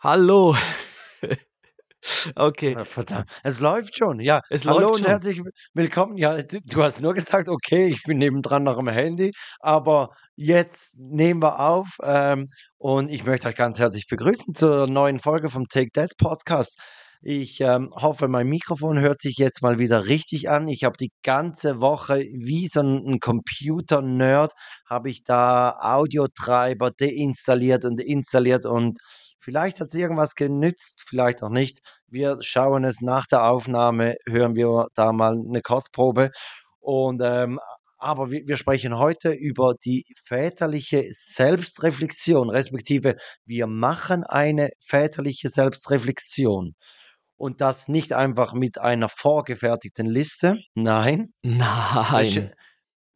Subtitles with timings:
[0.00, 0.54] Hallo.
[2.36, 2.76] Okay.
[2.76, 4.20] Ah, verdammt, es läuft schon.
[4.20, 5.06] Ja, Es hallo läuft und schon.
[5.06, 5.42] herzlich
[5.74, 6.16] willkommen.
[6.16, 10.96] Ja, du du hast nur gesagt: „Okay, ich bin nebendran noch am Handy“, aber jetzt
[10.98, 15.66] nehmen wir auf, ähm, und ich möchte euch ganz herzlich begrüßen zur neuen Folge vom
[15.68, 16.78] Take That Podcast.
[17.22, 20.68] Ich, ähm, hoffe, mein Mikrofon hört sich jetzt mal wieder richtig an.
[20.68, 24.52] Ich habe die ganze Woche wie so 'n 'n Computer-Nerd
[24.88, 28.98] habe ich da Audiotreiber deinstalliert und installiert und
[29.40, 31.80] vielleicht hat's irgendwas genützt, vielleicht auch nicht.
[32.08, 36.30] Wir schauen es nach der Aufnahme hören wir da mal 'ne Kostprobe
[36.80, 37.60] und, ähm,
[37.98, 46.74] aber wir wir sprechen heute über die väterliche Selbstreflexion, respektive wir machen eine väterliche Selbstreflexion.
[47.38, 50.58] Und das nicht einfach mit einer vorgefertigten Liste.
[50.74, 51.32] Nein.
[51.44, 52.52] Nein.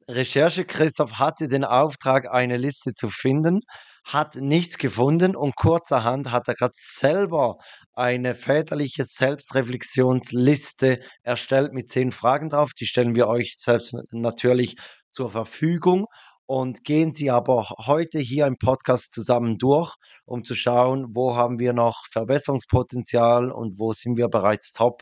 [0.08, 3.60] Recherche Christoph hatte den Auftrag, eine Liste zu finden,
[4.04, 7.56] hat nichts gefunden und kurzerhand hat er grad selber
[7.94, 12.72] eine väterliche Selbstreflexionsliste erstellt mit 10 Fragen drauf.
[12.78, 14.76] Die stellen wir euch selbst natürlich
[15.10, 16.06] zur Verfügung
[16.46, 19.94] und gehen sie aber heute hier im Podcast zusammen durch,
[20.26, 25.00] um zu schauen, wo haben wir noch Verbesserungspotenzial und wo sind wir bereits top.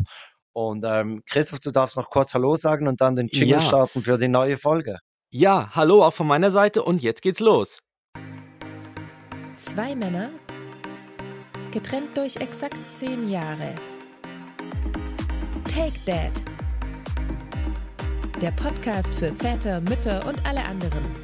[0.52, 3.60] Und, ähm, Christoph, du darfst noch kurz hallo sagen und dann den Jingle Ja.
[3.62, 4.98] starten für die neue Folge.
[5.30, 7.78] Ja, hallo auch von meiner Seite und jetzt geht's los.
[9.64, 10.30] 2 Männer,
[11.70, 13.76] getrennt durch exakt 10 Jahre.
[15.72, 16.32] Take That.
[18.40, 21.14] Der Podcast für Väter, Mütter und alle anderen.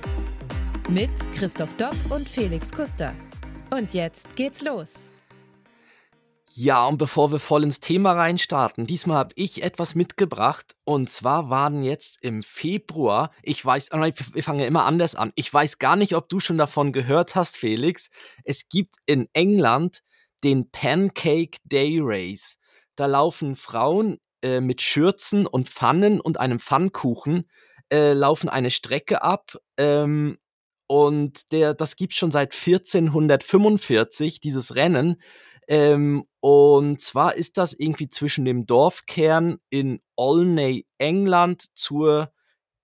[0.88, 3.12] Mit Christoph Dopp und Felix Kuster.
[3.70, 5.10] Und jetzt geht's los.
[6.54, 11.50] Ja, und bevor wir voll ins Thema reinstarten, diesmal habe ich etwas mitgebracht und zwar
[11.50, 15.32] waren jetzt im Februar ich weiß nein, wir fangen ja immer anders an.
[15.34, 18.08] Ich weiß gar nicht, ob du schon davon gehört hast, Felix.
[18.44, 20.02] Es gibt in England
[20.42, 22.56] den Pancake Day Race.
[22.96, 27.48] Da laufen Frauen, äh, mit Schürzen und Pfannen und einem Pfannkuchen,
[27.92, 30.38] äh, laufen eine Strecke ab, ähm,
[30.88, 35.20] und der das gibt's schon seit 1445, dieses Rennen.
[35.68, 42.32] Ähm, und zwar ist das irgendwie zwischen dem Dorfkern in Olney, England, zur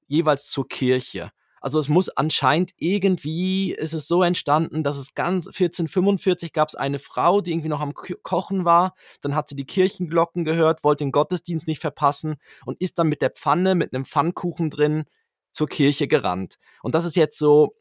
[0.09, 1.33] jeweils zur Kirche.
[1.63, 6.99] Also, es muss anscheinend irgendwie ist es so entstanden, dass es ganz 1445 gab's eine
[6.99, 8.95] Frau, die irgendwie noch am Kochen war.
[9.23, 12.37] Dann hat sie die Kirchenglocken gehört, wollte den Gottesdienst nicht verpassen
[12.67, 15.05] und ist dann mit der Pfanne mit 'nem Pfannkuchen drin
[15.53, 16.57] zur Kirche gerannt.
[16.83, 17.77] Und das ist jetzt so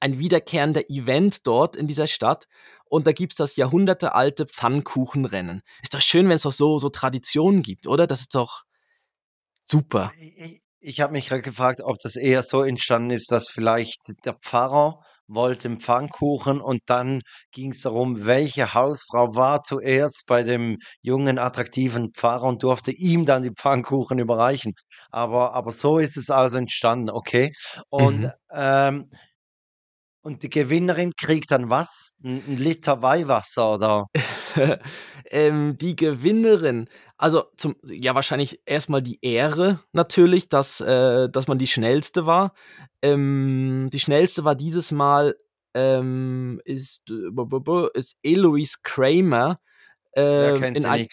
[0.00, 2.46] ein wiederkehrender Event dort in dieser Stadt
[2.90, 5.62] und da gibt's das jahrhundertealte Pfannkuchenrennen.
[5.82, 8.06] Ist doch schön, wenn's doch so so Traditionen gibt, oder?
[8.06, 8.64] Das ist doch
[9.70, 10.14] super.
[10.16, 14.00] I i ich habe mich grad gefragt, ob das eher so entstanden ist, dass vielleicht
[14.24, 17.20] der Pfarrer wollte 'n Pfannkuchen und dann
[17.52, 23.42] ging's darum, welche Hausfrau war zuerst bei dem jungen, attraktiven Pfarrer und durfte ihm dann
[23.42, 24.74] die Pfannkuchen überreichen.
[25.10, 27.52] Aber aber so ist es also entstanden, okay.
[27.90, 28.32] Und, Mhm.
[28.52, 29.10] ähm
[30.28, 32.12] und die Gewinnerin kriegt dann was?
[32.22, 34.06] 'N 'n Liter Weihwasser, oder?
[35.30, 41.48] Ähm, die Gewinnerin also, zum ja, wahrscheinlich erst mal die Ehre natürlich, dass äh, dass
[41.48, 42.54] man die Schnellste war.
[43.02, 45.34] Ähm, die Schnellste war dieses Mal,
[45.74, 47.30] ähm, ist äh,
[47.94, 49.58] ist Eloise Kramer,
[50.14, 51.08] Wer kennt in sie ein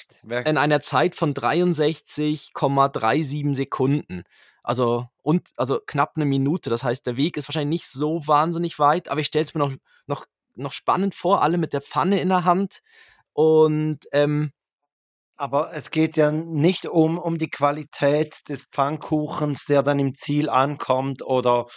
[0.46, 4.24] in einer Zeit von 63,37 Sekunden.
[4.66, 6.70] Also und also, knapp 'ne Minute.
[6.72, 9.60] Das heißt, der Weg ist wahrscheinlich nicht so wahnsinnig weit, aber ich stelle es mir
[9.62, 9.74] noch
[10.08, 12.80] noch noch spannend vor, alle mit der Pfanne in der Hand
[13.34, 14.52] und, ähm
[15.40, 20.50] Aber es geht ja nicht um um die Qualität des Pfannkuchens, der dann im Ziel
[20.50, 21.68] ankommt oder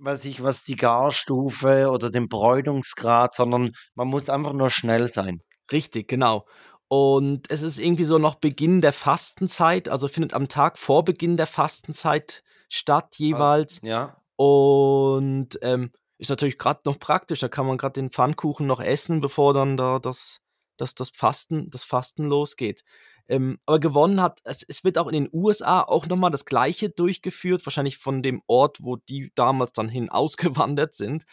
[0.00, 5.40] weiß ich was, die Garstufe oder den Bräunungsgrad, sondern man muss einfach nur schnell sein.
[5.72, 6.46] Richtig, genau.
[6.92, 11.38] Und es ist irgendwie so noch Beginn der Fastenzeit, also, findet am Tag vor Beginn
[11.38, 13.80] der Fastenzeit statt jeweils.
[13.82, 14.18] ja.
[14.36, 19.22] Und, ähm, ist natürlich grad noch praktisch, da kann man grad den Pfannkuchen noch essen,
[19.22, 20.40] bevor dann da das
[20.76, 22.82] das das Fasten das Fasten losgeht.
[23.26, 26.44] Ähm, aber gewonnen hat es es wird auch in den USA auch noch mal das
[26.44, 31.24] Gleiche durchgeführt, wahrscheinlich von dem Ort, wo die damals dann hin ausgewandert sind.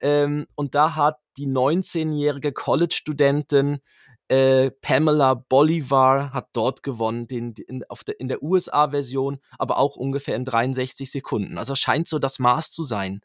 [0.00, 3.80] Ähm, und da hat die neunzehnjährige College-Studentin,
[4.28, 9.96] äh, Pamela Bolivar hat dort gewonnen, den in auf der in der USA-Version, aber auch
[9.96, 11.58] ungefähr in 63 Sekunden.
[11.58, 13.20] Also, scheint so das Maß zu sein.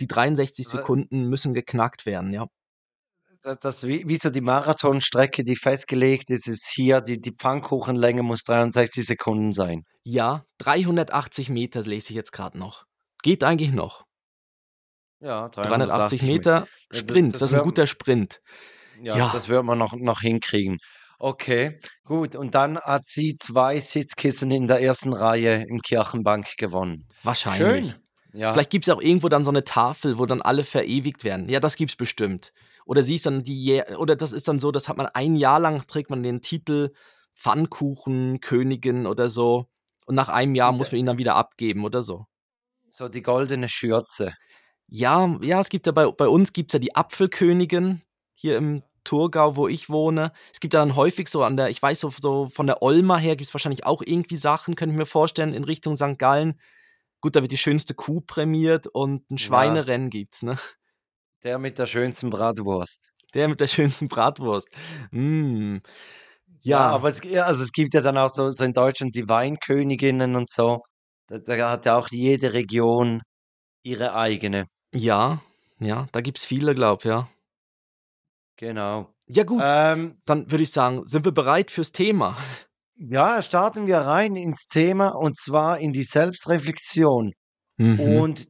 [0.00, 2.48] Die 63 Äh Sekunden müssen geknackt werden, ja.
[3.44, 8.22] Da das wie wie so die Marathonstrecke, die festgelegt ist, ist hier die die Pfannkuchenlänge
[8.24, 9.84] muss 63 Sekunden sein.
[10.06, 12.84] Ja, 380 m lese ich jetzt grad noch.
[13.22, 14.04] Geht eigentlich noch.
[15.22, 18.40] Ja, 380 380 Me Meter d Sprint, das das ist 'n wäre guter Sprint.
[19.02, 19.30] Ja, Ja.
[19.32, 20.78] das wird man noch, noch hinkriegen.
[21.18, 22.36] Okay, gut.
[22.36, 27.08] Und dann hat sie zwei Sitzkissen in der ersten Reihe im Kirchenbank gewonnen.
[27.24, 27.88] Wahrscheinlich.
[27.88, 27.94] Schön.
[28.34, 28.52] Ja.
[28.52, 31.48] Vielleicht gibt es auch irgendwo dann so eine Tafel, wo dann alle verewigt werden.
[31.48, 32.52] Ja, das gibt's bestimmt.
[32.84, 35.58] Oder sie ist dann die, oder das ist dann so, das hat man ein Jahr
[35.58, 36.90] lang, trägt man den Titel
[37.34, 39.66] Pfannkuchen, Königin oder so.
[40.06, 42.26] Und nach einem Jahr muss man ihn dann wieder abgeben oder so.
[42.90, 44.34] So die goldene Schürze.
[44.86, 48.02] Ja, ja, es gibt ja bei, bei uns gibt's ja die Apfelkönigin
[48.40, 50.32] hier im Thurgau, wo ich wohne.
[50.52, 53.16] Es gibt ja dann häufig so an der, ich weiß so, so von der Olma
[53.16, 56.18] her gibt es wahrscheinlich auch irgendwie Sachen, könnte ich mir vorstellen, in Richtung St.
[56.18, 56.60] Gallen.
[57.20, 59.44] Gut, da wird die schönste Kuh prämiert und ein Ja.
[59.46, 60.56] Schweinerennen gibt's, ne?
[61.44, 63.12] Der mit der schönsten Bratwurst.
[63.34, 64.68] Der mit der schönsten Bratwurst.
[65.10, 65.76] Mm.
[66.62, 69.14] Ja, Ja, aber es, ja, also es gibt ja dann auch so, so in Deutschland
[69.14, 70.80] die Weinköniginnen und so.
[71.28, 73.22] Da, da hat ja auch jede Region
[73.82, 74.66] ihre eigene.
[74.92, 75.40] ja,
[75.80, 77.28] ja, da gibt's viele, glaub, ja.
[78.58, 79.14] Genau.
[79.26, 82.36] Ja, gut, Ähm, dann würde ich sagen, sind wir bereit fürs Thema?
[82.96, 87.32] ja, starten wir rein ins Thema und zwar in die Selbstreflexion.
[87.76, 88.00] Mhm.
[88.00, 88.48] Und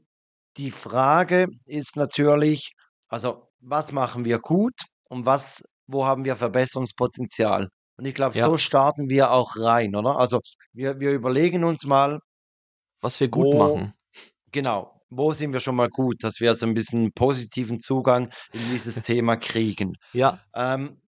[0.56, 2.72] die Frage ist natürlich,
[3.08, 4.74] also was machen wir gut
[5.10, 7.68] und was, wo haben wir Verbesserungspotenzial?
[7.98, 8.46] Und ich glaube, Ja.
[8.46, 10.16] so starten wir auch rein, oder?
[10.18, 10.40] Also
[10.72, 12.20] wir, wir überlegen uns mal,
[13.02, 13.92] Was wir gut wo, machen.
[14.52, 18.60] genau, wo sind wir schon mal gut, dass wir so ein bisschen positiven Zugang in
[18.72, 19.94] dieses Thema kriegen.
[20.12, 21.00] Ja, Ähm,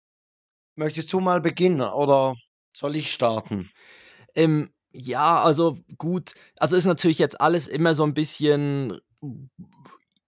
[0.76, 2.34] möchtest du mal beginnen oder
[2.76, 3.70] soll ich starten?
[4.34, 6.32] Ähm, ja, also gut.
[6.56, 8.98] Also ist natürlich jetzt alles immer so ein bisschen.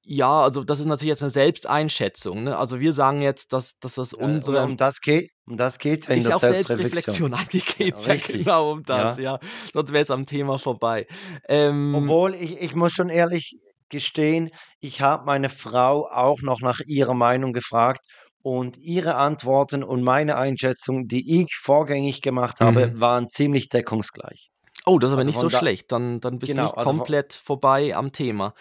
[0.05, 2.45] Ja, also das ist natürlich jetzt eine Selbsteinschätzung.
[2.45, 2.57] Ne?
[2.59, 4.65] Also wir sagen jetzt, dass, dass das Äh, unsere.
[4.65, 7.33] um das geht, um das geht ja in Ist der auch Selbstreflexion.
[7.33, 7.35] Selbstreflexion.
[7.35, 9.23] Eigentlich Ja, geht es ja genau um das, Ja.
[9.35, 9.39] ja.
[9.73, 11.07] Sonst wäre es am Thema vorbei.
[11.49, 13.59] Ähm, Obwohl, ich, ich muss schon ehrlich
[13.89, 14.51] gestehen,
[14.81, 18.07] ich habe meine Frau auch noch nach ihrer Meinung gefragt
[18.43, 23.01] und ihre Antworten und meine Einschätzung, die ich vorgängig gemacht habe, Mhm.
[23.01, 24.51] waren ziemlich deckungsgleich.
[24.87, 25.93] oh, das ist aber Also nicht so da, schlecht.
[25.93, 28.55] Dann, dann bist du genau, nicht also komplett vorbei am Thema.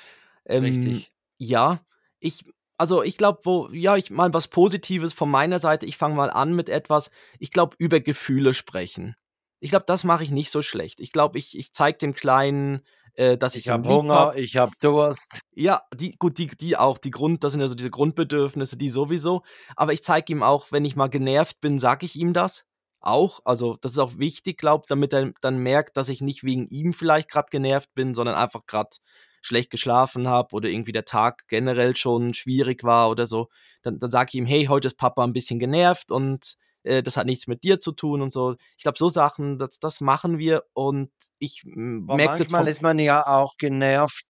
[0.46, 1.12] Ähm, richtig.
[1.38, 1.80] ja,
[2.20, 2.44] ich,
[2.80, 5.86] also ich glaube, wo, ja, ich mal was Positives von meiner Seite.
[5.86, 7.12] Ich fange mal an mit etwas.
[7.38, 9.16] Ich glaube, über Gefühle sprechen.
[9.60, 11.02] Ich glaube, das mache ich nicht so schlecht.
[11.02, 12.82] Ich glaube, ich, ich zeige dem Kleinen,
[13.16, 14.40] äh, dass ich Ich habe Hunger, habe.
[14.40, 15.42] ich habe Durst.
[15.54, 18.88] Ja, die, gut, die, die auch, die Grund, das sind ja so diese Grundbedürfnisse, die
[18.88, 19.44] sowieso.
[19.76, 22.64] Aber ich zeige ihm auch, wenn ich mal genervt bin, sage ich ihm das
[23.02, 23.42] auch.
[23.44, 26.94] Also, das ist auch wichtig, glaube damit er dann merkt, dass ich nicht wegen ihm
[26.94, 28.92] vielleicht gerade genervt bin, sondern einfach gerade
[29.42, 33.50] schlecht geschlafen habe oder irgendwie der Tag generell schon schwierig war oder so.
[33.82, 37.18] Dann, dann sage ich ihm, hey, heute ist Papa ein bisschen genervt und äh, das
[37.18, 38.56] hat nichts mit dir zu tun und so.
[38.78, 42.82] Ich glaube, so Sachen, das, das machen wir und ich merke es jetzt manchmal ist
[42.82, 44.26] man ja auch genervt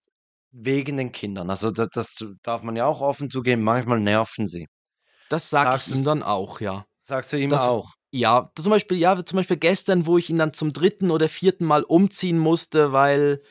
[0.50, 1.50] wegen den Kindern.
[1.50, 3.62] Also das, das darf man ja auch offen zugeben.
[3.62, 4.66] Manchmal nerven sie.
[5.28, 6.86] Das ich Sagst ihm dann auch, ja.
[7.00, 7.92] sagst du ihm Das auch?
[8.10, 11.66] ja, zum Beispiel, ja, zum Beispiel gestern, wo ich ihn dann zum dritten oder vierten
[11.66, 13.42] Mal umziehen musste, weil,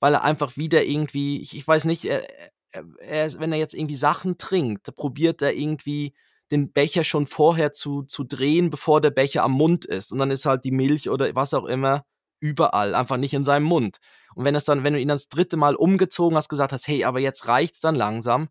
[0.00, 2.28] weil er einfach wieder irgendwie, ich, ich weiß nicht, er,
[2.72, 6.14] er, er, wenn er jetzt irgendwie Sachen trinkt, probiert er irgendwie
[6.50, 10.12] den Becher schon vorher zu, zu drehen, bevor der Becher am Mund ist.
[10.12, 12.04] Und dann ist halt die Milch oder was auch immer
[12.40, 13.98] überall, einfach nicht in seinem Mund.
[14.34, 16.86] Und wenn es dann, wenn du ihn dann das dritte Mal umgezogen hast, gesagt hast,
[16.86, 18.48] hey, aber jetzt reicht's dann langsam,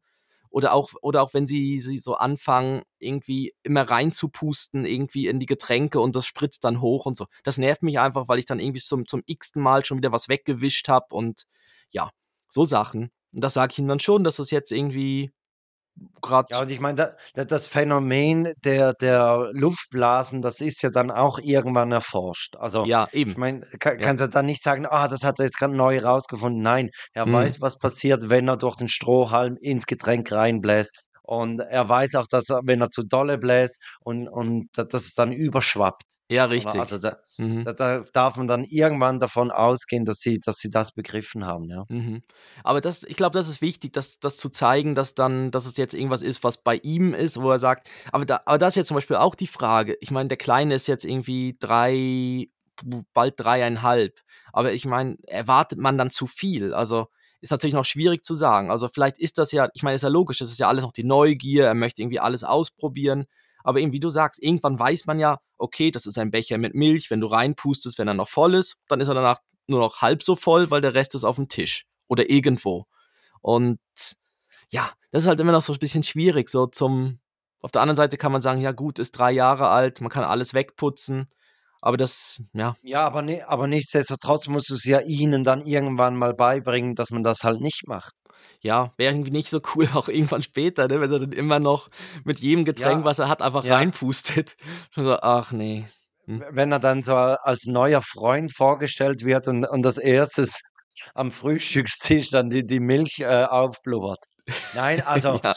[0.55, 5.47] oder auch, oder auch wenn sie, sie so anfangen, irgendwie immer reinzupusten, irgendwie in die
[5.47, 7.25] Getränke und das spritzt dann hoch und so.
[7.43, 10.29] Das nervt mich einfach, weil ich dann irgendwie zum, zum x-ten Mal schon wieder was
[10.29, 11.43] weggewischt habe und
[11.89, 12.09] ja,
[12.47, 13.11] so Sachen.
[13.33, 15.33] Und das sage ich ihm dann schon, dass das jetzt irgendwie
[16.21, 16.47] gerade.
[16.51, 21.11] Ja, und ich meine, da, da, das Phänomen der, der Luftblasen, das ist ja dann
[21.11, 22.55] auch irgendwann erforscht.
[22.57, 23.35] Also, Ja, ich eben.
[23.37, 24.05] meine, kann, Ja.
[24.07, 26.61] kannst du dann nicht sagen, ah, das hat er jetzt gerade neu rausgefunden.
[26.61, 27.33] Nein, er Mhm.
[27.33, 31.04] weiß, was passiert, wenn er durch den Strohhalm ins Getränk reinbläst.
[31.25, 35.05] Und er weiß auch, dass er, wenn er zu dolle bläst und, und da- dass
[35.05, 36.03] es dann überschwappt.
[36.29, 36.79] Ja, richtig.
[36.79, 37.65] Also da, Mhm.
[37.65, 41.65] da, da darf man dann irgendwann davon ausgehen, dass sie, dass sie das begriffen haben,
[41.69, 41.83] ja.
[41.89, 42.21] Mhm.
[42.63, 45.77] Aber das, ich glaube, das ist wichtig, das, das zu zeigen, dass dann, dass es
[45.77, 48.77] jetzt irgendwas ist, was bei ihm ist, wo er sagt, aber da, aber das ist
[48.77, 49.97] jetzt zum Beispiel auch die Frage.
[50.01, 52.47] Ich meine, der Kleine ist jetzt irgendwie drei,
[53.13, 54.19] bald dreieinhalb.
[54.51, 56.73] Aber ich meine, erwartet man dann zu viel?
[56.73, 57.07] Also
[57.45, 58.71] ist natürlich noch schwierig zu sagen.
[58.71, 60.91] Also vielleicht ist das ja, ich meine, ist ja logisch, das ist ja alles noch
[60.91, 63.25] die Neugier, er möchte irgendwie alles ausprobieren.
[63.63, 66.73] Aber eben, wie du sagst, irgendwann weiß man ja, okay, das ist ein Becher mit
[66.73, 69.37] Milch, wenn du reinpustest, wenn er noch voll ist, dann ist er danach
[69.67, 72.87] nur noch halb so voll, weil der Rest ist auf dem Tisch oder irgendwo.
[73.41, 73.79] Und
[74.71, 76.49] ja, das ist halt immer noch so ein bisschen schwierig.
[76.49, 77.19] So zum,
[77.61, 80.23] auf der anderen Seite kann man sagen, ja gut, ist drei Jahre alt, man kann
[80.23, 81.29] alles wegputzen.
[81.85, 86.15] Aber das, ja, Ja, aber, ne, aber nichtsdestotrotz musst du es ja ihnen dann irgendwann
[86.15, 88.13] mal beibringen, dass man das halt nicht macht.
[88.61, 91.89] ja, wäre irgendwie nicht so cool, auch irgendwann später, ne, wenn er dann immer noch
[92.23, 93.75] mit jedem Getränk, Ja, was er hat, einfach ja.
[93.75, 94.55] reinpustet.
[94.95, 95.85] So, ach nee.
[96.27, 96.45] Hm.
[96.51, 100.61] Wenn er dann so als neuer Freund vorgestellt wird und und als Erstes
[101.15, 104.19] am Frühstückstisch dann die die Milch, äh, aufblubbert.
[104.71, 105.55] Nein, also, Ja.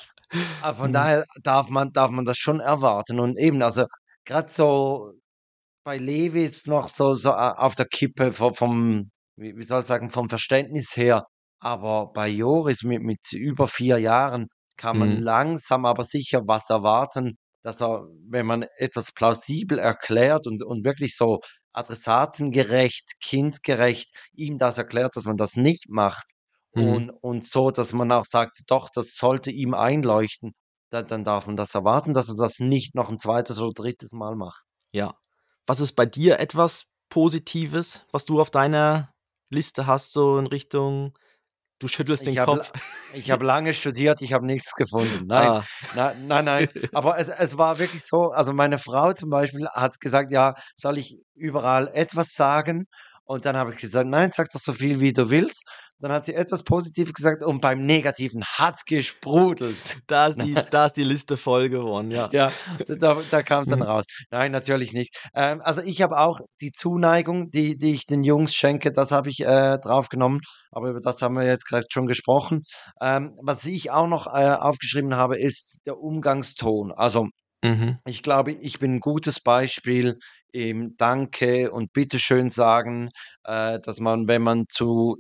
[0.63, 0.93] äh, von Mhm.
[0.93, 3.87] daher darf man darf man das schon erwarten und eben, also,
[4.27, 5.13] grad so
[5.89, 9.87] bei Levi ist noch so so a auf der Kippe vo vom wie soll ich
[9.87, 11.25] sagen, vom Verständnis her.
[11.61, 15.23] Aber bei Joris mit mit über 4 Jahren kann man Mhm.
[15.31, 21.17] langsam aber sicher was erwarten, dass er, wenn man etwas plausibel erklärt und und wirklich
[21.17, 21.41] so
[21.73, 26.27] adressatengerecht, kindgerecht ihm das erklärt, dass man das nicht macht
[26.77, 26.99] Mhm.
[26.99, 30.53] und und so, dass man auch sagt: „Doch, das sollte ihm einleuchten“,
[30.91, 34.13] da dann darf man das erwarten, dass er das nicht noch 'n zweites oder drittes
[34.13, 34.65] Mal macht.
[34.95, 35.19] Ja.
[35.69, 39.13] Was ist bei dir etwas Positives, was du auf deiner
[39.51, 41.13] Liste hast, so in Richtung
[41.81, 42.73] du schüttelst den Ich la Kopf?
[43.11, 45.27] ich habe lange studiert, ich habe nichts gefunden.
[45.27, 45.67] Nein, Ah.
[45.91, 46.69] nei nein, nein.
[46.93, 50.99] Aber es es war wirklich so also, meine Frau zum Beispiel hat gesagt: „Ja, soll
[50.99, 52.87] ich überall etwas sagen?“
[53.25, 55.65] Und dann habe ich gesagt: „Nein, sag doch so viel, wie du willst.“
[56.01, 59.99] Dann hat sie etwas Positives gesagt und beim Negativen hat's gesprudelt.
[60.07, 62.33] Da ist die da ist die Liste voll geworden, ja.
[62.33, 63.83] Ja, da da da kam's dann Mhm.
[63.83, 64.05] raus.
[64.31, 65.17] Nein, natürlich nicht.
[65.35, 69.31] Ähm, also, ich habe auch die Zuneigung, die die ich den Jungs schenke, das habe
[69.31, 70.41] ich, äh, drauf genommen,
[70.71, 72.65] aber über das haben wir jetzt grad schon gesprochen.
[73.01, 76.93] Ähm, was ich auch noch, äh, aufgeschrieben habe, ist der Umgangston.
[76.93, 77.29] Also,
[77.65, 77.99] Mhm.
[78.07, 80.19] ich glaube, ich bin 'n gutes Beispiel
[80.53, 83.11] im Danke und Bitteschön sagen,
[83.45, 85.17] äh, dass man, wenn man zu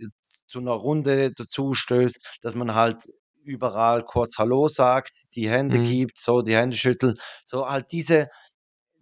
[0.49, 3.05] zu 'ner Runde dazustößt, dass man halt
[3.45, 5.81] überall kurz Hallo sagt, die Hände Mhm.
[5.81, 7.21] gibt, so die Hände schüttelt.
[7.47, 8.29] So halt diese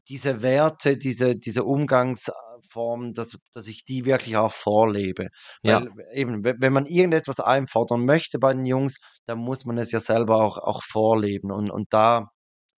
[0.08, 2.32] diese Werte, diese diese Umgangs äh,
[2.70, 5.28] Formen, dass dass ich die wirklich auch vorlebe.
[5.64, 5.82] Ja.
[5.82, 9.92] Weil eben, we wenn man irgendetwas einfordern möchte bei den Jungs, dann muss man es
[9.92, 12.30] ja selber auch auch vorleben und und da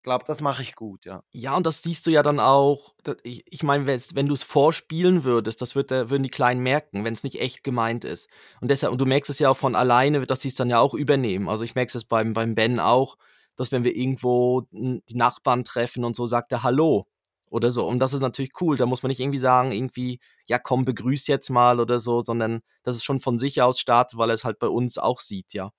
[0.03, 1.23] glaube, das mache ich gut, ja.
[1.33, 5.63] Ja, und das siehst du ja dann auch ich ich meine, wenn du's vorspielen würdest,
[5.63, 8.29] das wird der würden die Kleinen merken, wenn's nicht echt gemeint ist.
[8.61, 10.95] Und deshalb und du merkst es ja auch von alleine, dass sie's dann ja auch
[10.95, 11.49] übernehmen.
[11.49, 13.17] Also, ich merke es beim beim Ben auch,
[13.57, 17.07] dass wenn wir irgendwo die Nachbarn treffen und so, sagt er: „Hallo“
[17.51, 17.87] oder so.
[17.87, 18.77] Und das ist natürlich cool.
[18.77, 22.61] Da muss man nicht irgendwie sagen, irgendwie: „Ja, komm, begrüß jetzt mal“ oder so, sondern
[22.85, 25.71] dass es schon von sich aus startet, weil er's halt bei uns auch sieht, ja.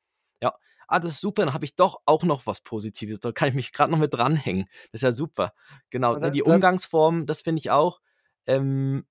[0.42, 0.54] Ja.
[0.90, 3.20] Ah, das ist super, dann habe ich doch auch noch was Positives.
[3.20, 4.66] Da kann ich mich grad noch mit dranhängen.
[4.92, 5.54] Das ist ja super.
[5.92, 8.00] Genau, ne, dann die Umgangsform, das finde ich auch.
[8.48, 9.06] Ähm,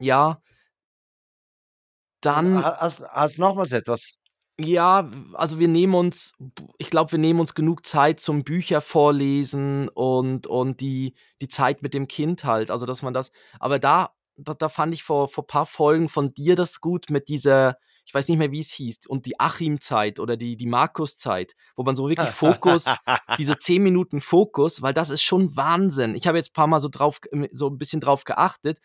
[0.00, 0.40] ja
[2.52, 4.14] Und dann ha hast hast nochmals etwas?
[4.58, 6.34] Ja, also, wir nehmen uns
[6.78, 11.82] ich glaube, wir nehmen uns genug Zeit zum Bücher vorlesen und und die die Zeit
[11.82, 12.70] mit dem Kind halt.
[12.70, 16.34] Also, dass man das aber da da da fand ich vor vor paar Folgen von
[16.34, 17.76] dir das gut mit dieser
[18.10, 21.94] ich weiß nicht mehr, wie's hieß und die Achim-Zeit oder die die Markus-Zeit, wo man
[21.94, 22.96] so wirklich Fokus
[23.38, 26.16] diese 10 Minuten Fokus, weil das ist schon Wahnsinn.
[26.16, 28.80] Ich habe jetzt paarmal so drauf g so 'n bisschen drauf geachtet.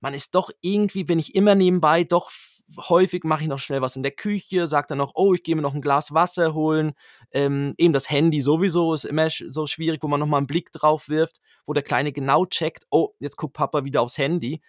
[0.00, 2.30] Man ist doch irgendwie bin ich immer nebenbei doch
[2.88, 5.56] häufig mache ich noch schnell was in der Küche, sage dann noch: „Oh, ich gehe
[5.56, 6.92] mir noch 'n Glas Wasser holen.“
[7.32, 10.70] Ähm, eben das Handy sowieso ist immer so schwierig, wo man noch mal 'n Blick
[10.72, 14.60] drauf wirft, wo der Kleine genau checkt: „Oh, jetzt guckt Papa wieder aufs Handy.“ Äh,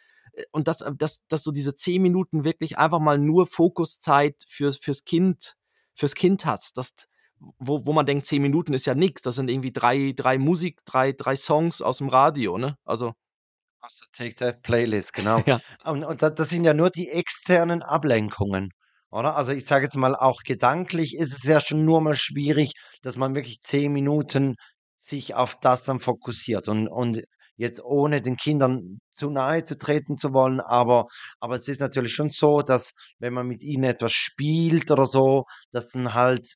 [0.51, 5.03] und dass dass dass du diese 10 Minuten wirklich einfach mal nur Fokuszeit fürs fürs
[5.05, 5.55] Kind
[5.95, 6.91] fürs Kind hast, dass
[7.59, 9.21] wo wo man denkt, 10 Minuten ist ja nix.
[9.21, 12.77] Das sind irgendwie 3 3 Musik 3 3 Songs aus'm Radio, ne?
[12.85, 13.13] Also
[13.81, 15.41] Aus der Take That Playlist, genau.
[15.47, 15.59] Ja.
[15.83, 18.71] Und und da das sind ja nur die externen Ablenkungen,
[19.11, 19.35] oder?
[19.35, 23.15] Also, ich sage jetzt mal, auch gedanklich ist es ja schon nur mal schwierig, dass
[23.15, 24.55] man wirklich 10 Minuten
[24.95, 27.21] sich auf das dann fokussiert und und
[27.55, 31.07] jetzt ohne den Kindern zu nahe zu treten zu wollen, aber
[31.39, 35.45] aber es ist natürlich schon so, dass wenn man mit ihnen etwas spielt oder so,
[35.71, 36.55] dass dann halt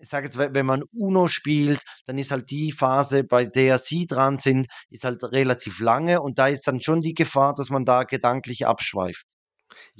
[0.00, 3.78] ich sage jetzt, we wenn man UNO spielt, dann ist halt die Phase, bei der
[3.78, 7.70] sie dran sind, ist halt relativ lange und da ist dann schon die Gefahr, dass
[7.70, 9.26] man da gedanklich abschweift.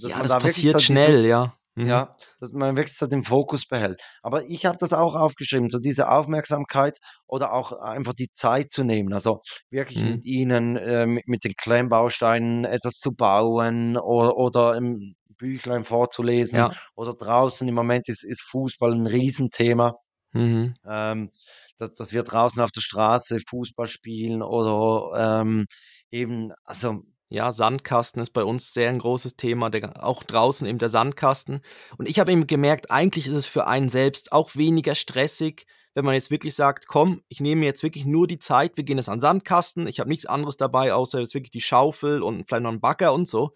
[0.01, 1.58] Dass Ja, das da passiert so diese schnell, ja.
[1.79, 2.09] Mhm.
[2.09, 4.01] ja, dass man wirklich so den Fokus behält.
[4.23, 8.85] Aber ich habe das auch aufgeschrieben, so diese Aufmerksamkeit oder auch einfach die Zeit zu
[8.85, 9.13] nehmen.
[9.15, 10.23] Also, wirklich Mhm.
[10.23, 16.67] mit ihnen, äh, mi mit den Klemmbausteinen etwas zu bauen o oder 'n Büchlein vorzulesen
[16.67, 16.79] Ja.
[16.97, 19.95] oder draußen im Moment ist ist Fußball 'n Riesenthema.
[20.35, 20.79] Mhm.
[20.87, 21.31] Ähm,
[21.79, 25.67] dass dass wir draußen auf der Straße Fußball spielen oder, ähm,
[26.11, 30.79] eben also Ja, Sandkasten ist bei uns sehr 'n großes Thema, der auch draußen eben
[30.79, 31.61] der Sandkasten.
[31.99, 36.07] Und ich habe eben gemerkt, eigentlich ist es für einen selbst auch weniger stressig, wenn
[36.07, 38.79] man jetzt wirklich sagt: „Komm, ich nehme jetzt wirklich nur die Zeit.
[38.79, 39.87] Wir gehen jetzt an Sandkasten.
[39.89, 43.13] Ich habe nichts anderes dabei, außer jetzt wirklich die Schaufel und vielleicht noch 'n Bagger
[43.13, 43.53] und so.“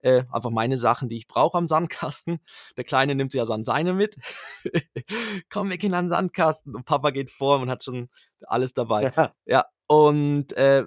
[0.00, 2.40] Äh, einfach meine Sachen, die ich brauche am Sandkasten.
[2.76, 4.16] Der Kleine nimmt ja dann seine mit.
[5.50, 6.74] Komm, wir gehen an den Sandkasten.
[6.74, 8.08] Und Papa geht vor und hat schon
[8.46, 9.12] alles dabei.
[9.16, 9.32] Ja.
[9.46, 10.84] Ja, und äh,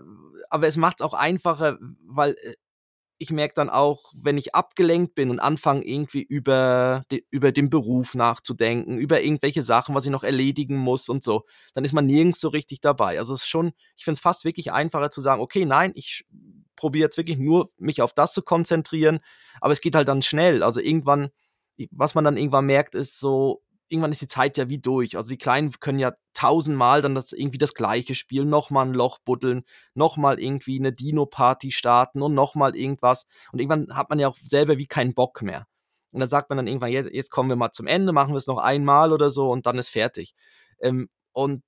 [0.49, 2.53] aber es macht es auch einfacher, weil äh,
[3.19, 7.69] ich merke dann auch, wenn ich abgelenkt bin und anfange irgendwie über, de, über den
[7.69, 12.05] Beruf nachzudenken, über irgendwelche Sachen, was ich noch erledigen muss und so, dann ist man
[12.05, 13.17] nirgends so richtig dabei.
[13.19, 16.25] Also es ist schon, ich finde es fast wirklich einfacher zu sagen, okay, nein, ich
[16.79, 19.19] probiere jetzt wirklich nur, mich auf das zu konzentrieren,
[19.61, 20.63] aber es geht halt dann schnell.
[20.63, 21.29] Also irgendwann,
[21.91, 25.17] was man dann irgendwann merkt, ist so, irgendwann ist die Zeit ja wie durch.
[25.17, 29.19] Also die Kleinen können ja tausendmal dann das irgendwie das gleiche spielen, nochmal ein Loch
[29.19, 33.25] buddeln, nochmal irgendwie eine Dino-Party starten und nochmal irgendwas.
[33.51, 35.67] Und irgendwann hat man ja auch selber wie keinen Bock mehr.
[36.11, 38.37] Und dann sagt man dann irgendwann, jetzt, jetzt kommen wir mal zum Ende, machen wir
[38.37, 40.33] es noch einmal oder so und dann ist fertig.
[40.79, 41.63] Ähm, und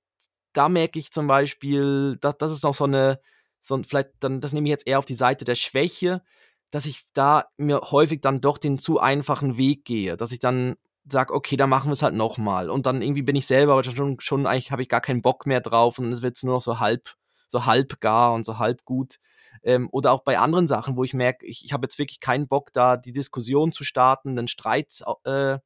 [0.52, 3.20] da merke ich zum Beispiel, dass, das ist noch so eine,
[3.62, 6.22] so ein, vielleicht dann, das nehme ich jetzt eher auf die Seite der Schwäche,
[6.70, 10.76] dass ich da mir häufig dann doch den zu einfachen Weg gehe, dass ich dann
[11.04, 12.70] sage, okay, dann machen wir es halt nochmal.
[12.70, 15.46] Und dann irgendwie bin ich selber aber schon, schon eigentlich habe ich gar keinen Bock
[15.46, 17.14] mehr drauf und es wird nur noch so halb,
[17.48, 19.16] so halb gar und so halb gut.
[19.62, 22.48] Ähm, oder auch bei anderen Sachen, wo ich merke, ich, ich habe jetzt wirklich keinen
[22.48, 25.58] Bock, da die Diskussion zu starten, einen Streit äh,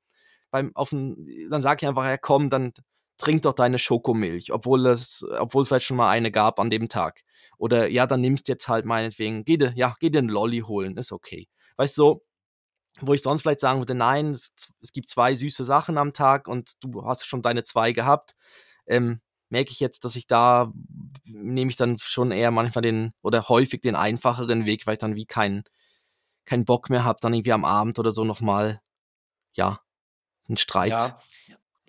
[0.50, 2.72] beim, auf ein, dann sage ich einfach, ja komm, dann
[3.16, 6.88] trink doch deine Schokomilch, obwohl es, obwohl es vielleicht schon mal eine gab an dem
[6.88, 7.22] Tag.
[7.58, 10.96] Oder ja, dann nimmst jetzt halt meinetwegen, geh dir, ja, geh dir einen Lolli holen,
[10.96, 11.48] ist okay.
[11.76, 12.26] Weißt du, so,
[13.00, 16.48] wo ich sonst vielleicht sagen würde, nein, es, es, gibt zwei süße Sachen am Tag
[16.48, 18.34] und du hast schon deine zwei gehabt,
[18.86, 20.72] ähm, merke ich jetzt, dass ich da
[21.24, 25.14] nehme ich dann schon eher manchmal den oder häufig den einfacheren Weg, weil ich dann
[25.14, 25.64] wie keinen
[26.46, 28.80] keinen Bock mehr habe, dann irgendwie am Abend oder so nochmal,
[29.52, 29.80] ja,
[30.48, 31.20] einen Streit ja.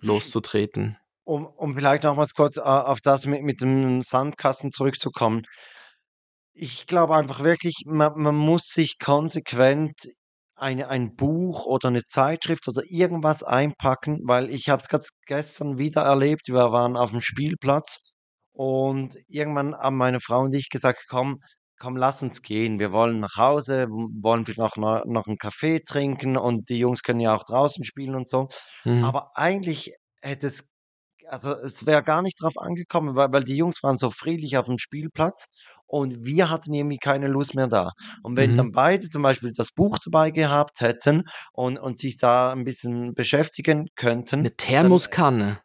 [0.00, 0.98] loszutreten.
[1.28, 5.42] Um, um vielleicht nochmals kurz äh, auf das mit, mit dem Sandkasten zurückzukommen.
[6.54, 9.92] Ich glaube einfach wirklich, man, man muss sich konsequent
[10.54, 15.76] eine, ein Buch oder eine Zeitschrift oder irgendwas einpacken, weil ich habe es gerade gestern
[15.76, 16.48] wieder erlebt.
[16.48, 17.98] Wir waren auf dem Spielplatz
[18.52, 21.40] und irgendwann haben meine Frau und ich gesagt, komm,
[21.78, 22.78] komm, lass uns gehen.
[22.78, 27.20] Wir wollen nach Hause, wollen wir noch, noch einen Kaffee trinken und die Jungs können
[27.20, 28.48] ja auch draußen spielen und so.
[28.84, 29.04] Mhm.
[29.04, 30.66] Aber eigentlich hätte es
[31.28, 34.66] also es wäre gar nicht drauf angekommen, weil, weil die Jungs waren so friedlich auf
[34.66, 35.46] dem Spielplatz
[35.86, 37.92] und wir hatten irgendwie keine Lust mehr da.
[38.22, 38.56] Und wenn mhm.
[38.56, 43.14] dann beide zum Beispiel das Buch dabei gehabt hätten und, und sich da ein bisschen
[43.14, 44.40] beschäftigen könnten.
[44.40, 45.60] Eine Thermoskanne.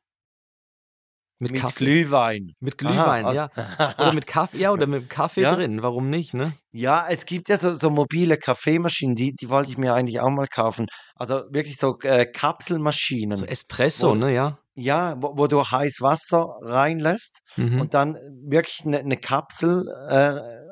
[1.44, 1.84] Mit, mit Kaffee.
[1.84, 2.54] Glühwein.
[2.62, 3.50] Mit Glühwein, Aha, ja.
[4.00, 5.54] Oder mit Kaffee, ja, oder mit Kaffee ja.
[5.54, 5.82] drin.
[5.84, 6.54] Warum nicht, ne?
[6.72, 10.30] Ja, es gibt ja so, so mobile Kaffeemaschinen, die, die wollte ich mir eigentlich auch
[10.30, 10.88] mal kaufen.
[11.16, 13.36] Also wirklich so äh, Kapselmaschinen.
[13.36, 14.58] So Espresso, wo, ne, ja.
[14.76, 17.82] Ja, wo, wo, du heiß Wasser reinlässt mhm.
[17.82, 18.16] und dann
[18.48, 20.63] wirklich eine, ne Kapsel äh,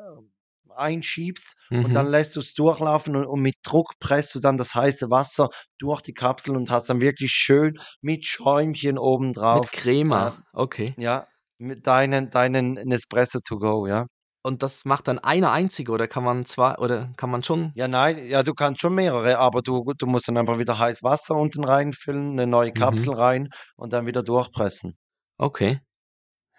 [0.81, 1.85] einschiebst mhm.
[1.85, 2.11] und dann mhm.
[2.11, 6.01] lässt du es durchlaufen und, und, mit Druck presst du dann das heiße Wasser durch
[6.01, 9.61] die Kapsel und hast dann wirklich schön mit Schäumchen obendrauf.
[9.61, 10.93] Mit Crema, äh, okay.
[10.97, 14.07] Ja, mit deinen, deinen Nespresso to go, ja.
[14.43, 17.71] Und das macht dann eine einzige oder kann man zwei oder kann man schon?
[17.75, 21.03] Ja, nein, ja, du kannst schon mehrere, aber du, du musst dann einfach wieder heiß
[21.03, 22.73] Wasser unten reinfüllen, eine neue mhm.
[22.73, 23.19] Kapsel mhm.
[23.19, 24.97] rein und dann wieder durchpressen.
[25.37, 25.79] Okay.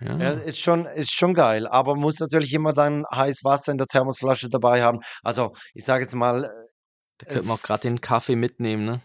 [0.04, 0.16] Ja.
[0.18, 3.86] ja, ist schon, ist schon geil, aber muss natürlich immer dann heiß Wasser in der
[3.86, 5.00] Thermosflasche dabei haben.
[5.22, 6.50] Also, ich sage jetzt mal.
[7.18, 9.02] Da könnte man auch gerade den Kaffee mitnehmen, ne?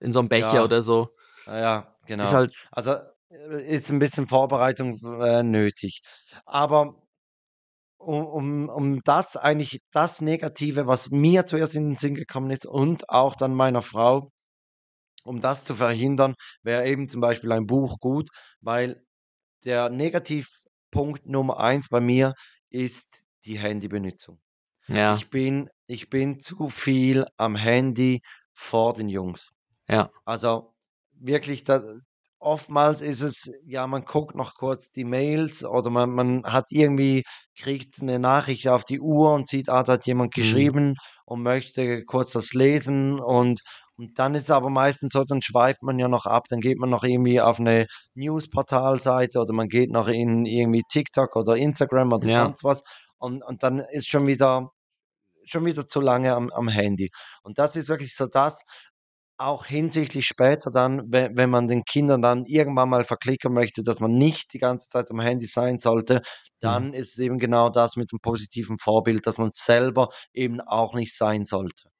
[0.00, 1.10] In so einem Becher ja, oder so.
[1.46, 2.24] Ja, genau.
[2.24, 2.96] Ist halt also,
[3.30, 6.02] äh, ist ein bisschen Vorbereitung äh, nötig.
[6.46, 6.94] Aber
[7.98, 12.66] um, um, um das eigentlich, das Negative, was mir zuerst in den Sinn gekommen ist
[12.66, 14.30] und auch dann meiner Frau,
[15.24, 19.02] um das zu verhindern, wäre eben zum Beispiel ein Buch gut, weil
[19.64, 22.34] der Negativpunkt Nummer eins bei mir
[22.70, 24.40] ist die Handybenutzung.
[24.86, 25.16] Ja.
[25.16, 29.52] Ich bin, ich bin zu viel am Handy vor den Jungs.
[29.88, 30.10] Ja.
[30.24, 30.74] Also
[31.12, 31.82] wirklich, da,
[32.38, 37.24] oftmals ist es, ja, man guckt noch kurz die Mails oder man, man hat irgendwie,
[37.56, 40.40] kriegt eine Nachricht auf die Uhr und sieht, ah, da hat jemand mhm.
[40.40, 40.94] geschrieben mhm.
[41.26, 43.60] und möchte kurz das lesen und,
[44.00, 46.78] und dann ist es aber meistens so, dann schweift man ja noch ab, dann geht
[46.78, 52.14] man noch irgendwie auf eine Newsportalseite oder man geht noch in irgendwie TikTok oder Instagram
[52.14, 52.44] oder ja.
[52.44, 52.82] sonst was
[53.18, 54.70] und, und dann ist schon wieder
[55.44, 57.10] schon wieder zu lange am, am Handy.
[57.42, 58.62] Und das ist wirklich so das,
[59.36, 64.00] auch hinsichtlich später dann, wenn, wenn man den Kindern dann irgendwann mal verklickern möchte, dass
[64.00, 66.22] man nicht die ganze Zeit am Handy sein sollte,
[66.60, 66.94] dann mhm.
[66.94, 71.14] ist es eben genau das mit dem positiven Vorbild, dass man selber eben auch nicht
[71.14, 71.90] sein sollte.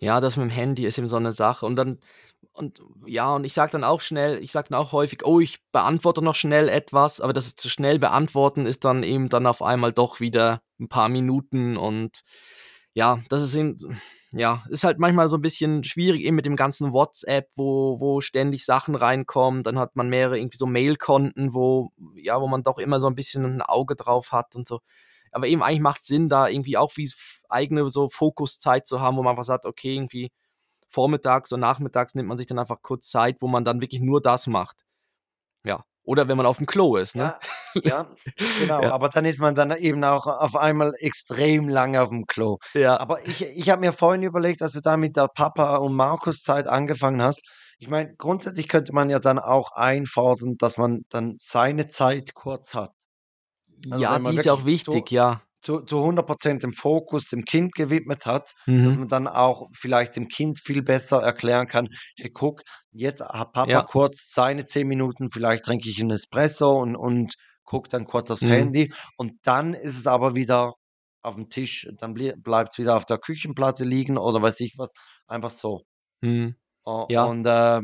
[0.00, 1.66] Ja, das mit dem Handy ist eben so eine Sache.
[1.66, 1.98] Und dann,
[2.52, 5.58] und ja, und ich sage dann auch schnell, ich sage dann auch häufig, oh, ich
[5.72, 9.92] beantworte noch schnell etwas, aber das zu schnell beantworten ist dann eben dann auf einmal
[9.92, 12.22] doch wieder ein paar Minuten und
[12.94, 13.76] ja, das ist eben,
[14.32, 18.20] ja, ist halt manchmal so ein bisschen schwierig eben mit dem ganzen WhatsApp, wo, wo
[18.20, 19.62] ständig Sachen reinkommen.
[19.62, 23.14] Dann hat man mehrere irgendwie so Mailkonten, wo, ja, wo man doch immer so ein
[23.14, 24.80] bisschen ein Auge drauf hat und so.
[25.32, 27.10] Aber eben eigentlich macht Sinn, da irgendwie auch wie
[27.48, 30.30] eigene so Fokuszeit zu haben, wo man einfach sagt, okay, irgendwie
[30.88, 34.20] vormittags und nachmittags nimmt man sich dann einfach kurz Zeit, wo man dann wirklich nur
[34.20, 34.82] das macht.
[35.64, 35.84] Ja.
[36.02, 37.36] Oder wenn man auf dem Klo ist, ne?
[37.74, 38.06] Ja, ja
[38.58, 38.80] genau.
[38.82, 38.92] Ja.
[38.92, 42.58] Aber dann ist man dann eben auch auf einmal extrem lange auf dem Klo.
[42.74, 42.98] Ja.
[42.98, 46.66] Aber ich, ich habe mir vorhin überlegt, dass du da mit der Papa- und Markus-Zeit
[46.66, 47.46] angefangen hast.
[47.78, 52.74] Ich meine, grundsätzlich könnte man ja dann auch einfordern, dass man dann seine Zeit kurz
[52.74, 52.90] hat.
[53.90, 57.44] Also ja, die ist ja auch wichtig, so, ja zu, zu 100% dem Fokus dem
[57.44, 58.84] Kind gewidmet hat, mhm.
[58.84, 62.62] dass man dann auch vielleicht dem Kind viel besser erklären kann, hey, guck,
[62.92, 63.82] jetzt hat Papa ja.
[63.82, 68.42] kurz seine 10 Minuten, vielleicht trinke ich einen Espresso und, und guck dann kurz aufs
[68.42, 68.50] mhm.
[68.50, 70.74] Handy und dann ist es aber wieder
[71.22, 74.92] auf dem Tisch, dann bleibt es wieder auf der Küchenplatte liegen oder weiß ich was,
[75.26, 75.82] einfach so.
[76.22, 76.56] Mhm.
[77.08, 77.24] Ja.
[77.24, 77.82] Und äh,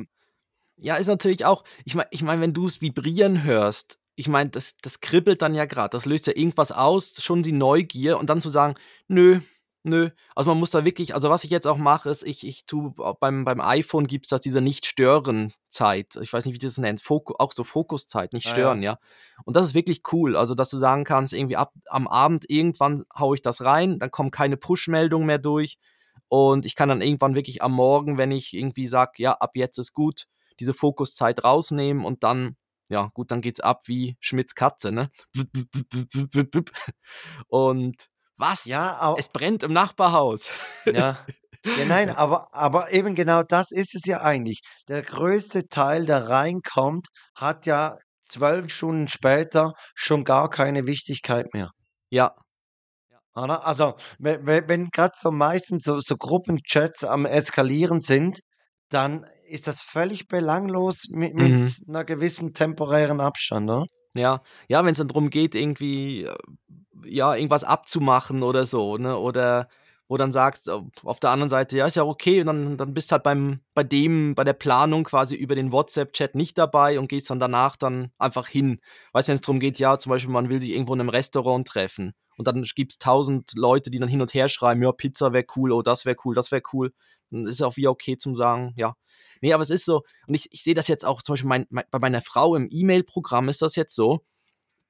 [0.79, 4.51] ja, ist natürlich auch, ich meine, ich mein, wenn du es vibrieren hörst, ich meine,
[4.51, 8.31] das, das kribbelt dann ja gerade, das löst ja irgendwas aus, schon die Neugier und
[8.31, 8.75] dann zu sagen,
[9.09, 9.41] nö,
[9.87, 10.11] nö.
[10.35, 12.95] Also man muss da wirklich, also was ich jetzt auch mache, ist, ich, ich tue
[13.21, 16.17] beim, beim iPhone gibt es das diese Nicht-Stören-Zeit.
[16.21, 17.05] Ich weiß nicht, wie du das nennst.
[17.05, 18.93] Foku, auch so Fokuszeit, nicht stören, ah, ja.
[18.93, 18.99] ja.
[19.45, 20.37] Und das ist wirklich cool.
[20.37, 24.11] Also, dass du sagen kannst, irgendwie ab am Abend irgendwann haue ich das rein, dann
[24.11, 25.79] kommen keine Push-Meldungen mehr durch.
[26.29, 29.79] Und ich kann dann irgendwann wirklich am Morgen, wenn ich irgendwie sage, ja, ab jetzt
[29.79, 30.27] ist gut,
[30.59, 32.57] diese Fokuszeit rausnehmen und dann
[32.89, 35.11] ja, gut, dann geht's ab wie Schmidts Katze, ne?
[37.49, 38.65] Und was?
[38.67, 40.51] Ja, aber, es brennt im Nachbarhaus.
[40.85, 41.19] Ja.
[41.65, 44.61] Ja, nein, aber, aber eben genau das ist es ja eigentlich.
[44.89, 51.71] Der größte Teil, der reinkommt, hat ja zwölf Stunden später schon gar keine Wichtigkeit mehr.
[52.11, 52.35] Ja.
[53.35, 58.41] Also, wenn, wenn gerade so meistens so, so Gruppenchats am Eskalieren sind,
[58.89, 61.73] dann ist das völlig belanglos mit, mit mhm.
[61.89, 63.87] einer gewissen temporären Abstand, ne?
[64.15, 66.37] Ja, ja, wenn es dann darum geht, irgendwie, äh,
[67.05, 69.17] ja, irgendwas abzumachen oder so, ne?
[69.19, 69.69] Oder
[70.09, 72.95] wo dann sagst, äh, auf der anderen Seite, ja, ist ja okay, und dann, dann
[72.95, 77.09] bist halt beim, bei dem, bei der Planung quasi über den WhatsApp-Chat nicht dabei und
[77.09, 78.81] gehst dann danach dann einfach hin.
[79.13, 81.09] Weißt du, wenn es darum geht, ja, zum Beispiel, man will sich irgendwo in einem
[81.09, 84.93] Restaurant treffen und dann gibt es tausend Leute, die dann hin und her schreiben, ja,
[84.93, 86.93] Pizza wäre cool, oh, das wäre cool, das wäre cool.
[87.31, 88.95] Dann ist es auch wieder okay zum sagen, ja.
[89.41, 91.67] Nee, aber es ist so, und ich, ich sehe das jetzt auch zum Beispiel mein,
[91.71, 94.25] mein, bei meiner Frau im E-Mail-Programm ist das jetzt so,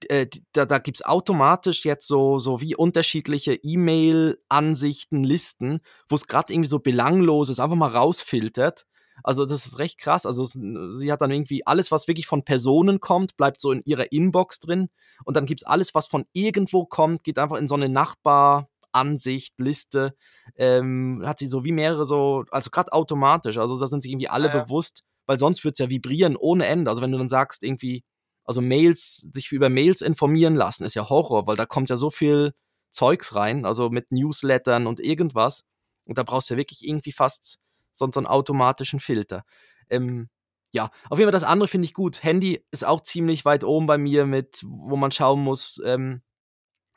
[0.09, 6.27] äh, da, da gibt es automatisch jetzt so, so wie unterschiedliche E-Mail-Ansichten, Listen, wo es
[6.27, 8.87] gerade irgendwie so belanglos ist, einfach mal rausfiltert.
[9.23, 10.27] Also das ist recht krass.
[10.27, 14.13] Also sie hat dann irgendwie alles, was wirklich von Personen kommt, bleibt so in ihrer
[14.13, 14.89] Inbox drin.
[15.25, 18.69] Und dann gibt es alles, was von irgendwo kommt, geht einfach in so eine Nachbar,
[18.93, 20.15] Ansicht, Liste,
[20.57, 24.29] ähm, hat sie so wie mehrere so, also gerade automatisch, also da sind sich irgendwie
[24.29, 24.63] alle ja, ja.
[24.65, 26.91] bewusst, weil sonst wird es ja vibrieren ohne Ende.
[26.91, 28.05] Also wenn du dann sagst, irgendwie,
[28.47, 32.11] also Mails, sich über Mails informieren lassen, ist ja Horror, weil da kommt ja so
[32.11, 32.55] viel
[32.91, 35.65] Zeugs rein, also mit Newslettern und irgendwas.
[36.05, 37.59] Und da brauchst du ja wirklich irgendwie fast
[37.93, 39.45] so, so einen automatischen Filter.
[39.91, 40.29] Ähm,
[40.71, 42.23] ja, auf jeden Fall das andere finde ich gut.
[42.23, 46.23] Handy ist auch ziemlich weit oben bei mir mit, wo man schauen muss, ähm,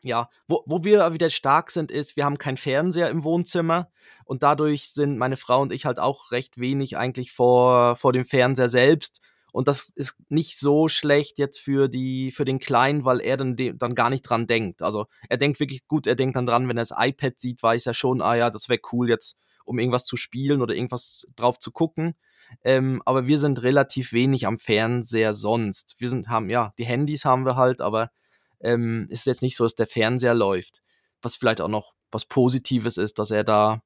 [0.03, 3.91] ja, wo, wo wir wieder stark sind, ist, wir haben keinen Fernseher im Wohnzimmer
[4.23, 8.25] und dadurch sind meine Frau und ich halt auch recht wenig eigentlich vor, vor dem
[8.25, 9.19] Fernseher selbst.
[9.51, 13.55] Und das ist nicht so schlecht jetzt für die, für den Kleinen, weil er dann,
[13.55, 14.81] dann gar nicht dran denkt.
[14.81, 17.85] Also er denkt wirklich gut, er denkt dann dran, wenn er das iPad sieht, weiß
[17.85, 21.59] er schon, ah ja, das wäre cool jetzt, um irgendwas zu spielen oder irgendwas drauf
[21.59, 22.15] zu gucken.
[22.63, 25.95] Ähm, aber wir sind relativ wenig am Fernseher sonst.
[25.99, 28.11] Wir sind, haben, ja, die Handys haben wir halt, aber
[28.59, 30.81] ähm, ist jetzt nicht so, dass der Fernseher läuft.
[31.21, 33.83] Was vielleicht auch noch was Positives ist, dass er da,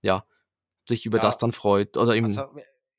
[0.00, 0.24] ja,
[0.88, 1.22] sich über ja.
[1.22, 1.96] das dann freut.
[1.96, 2.26] Oder eben.
[2.26, 2.48] Also,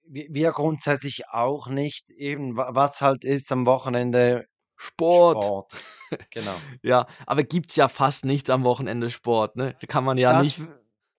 [0.10, 2.10] wir grundsätzlich auch nicht.
[2.12, 4.46] Eben, was halt ist am Wochenende
[4.76, 5.44] Sport.
[5.44, 5.74] Sport.
[6.32, 6.56] Genau.
[6.82, 9.76] ja, aber gibt es ja fast nichts am Wochenende Sport, ne?
[9.88, 10.60] Kann man ja das, nicht.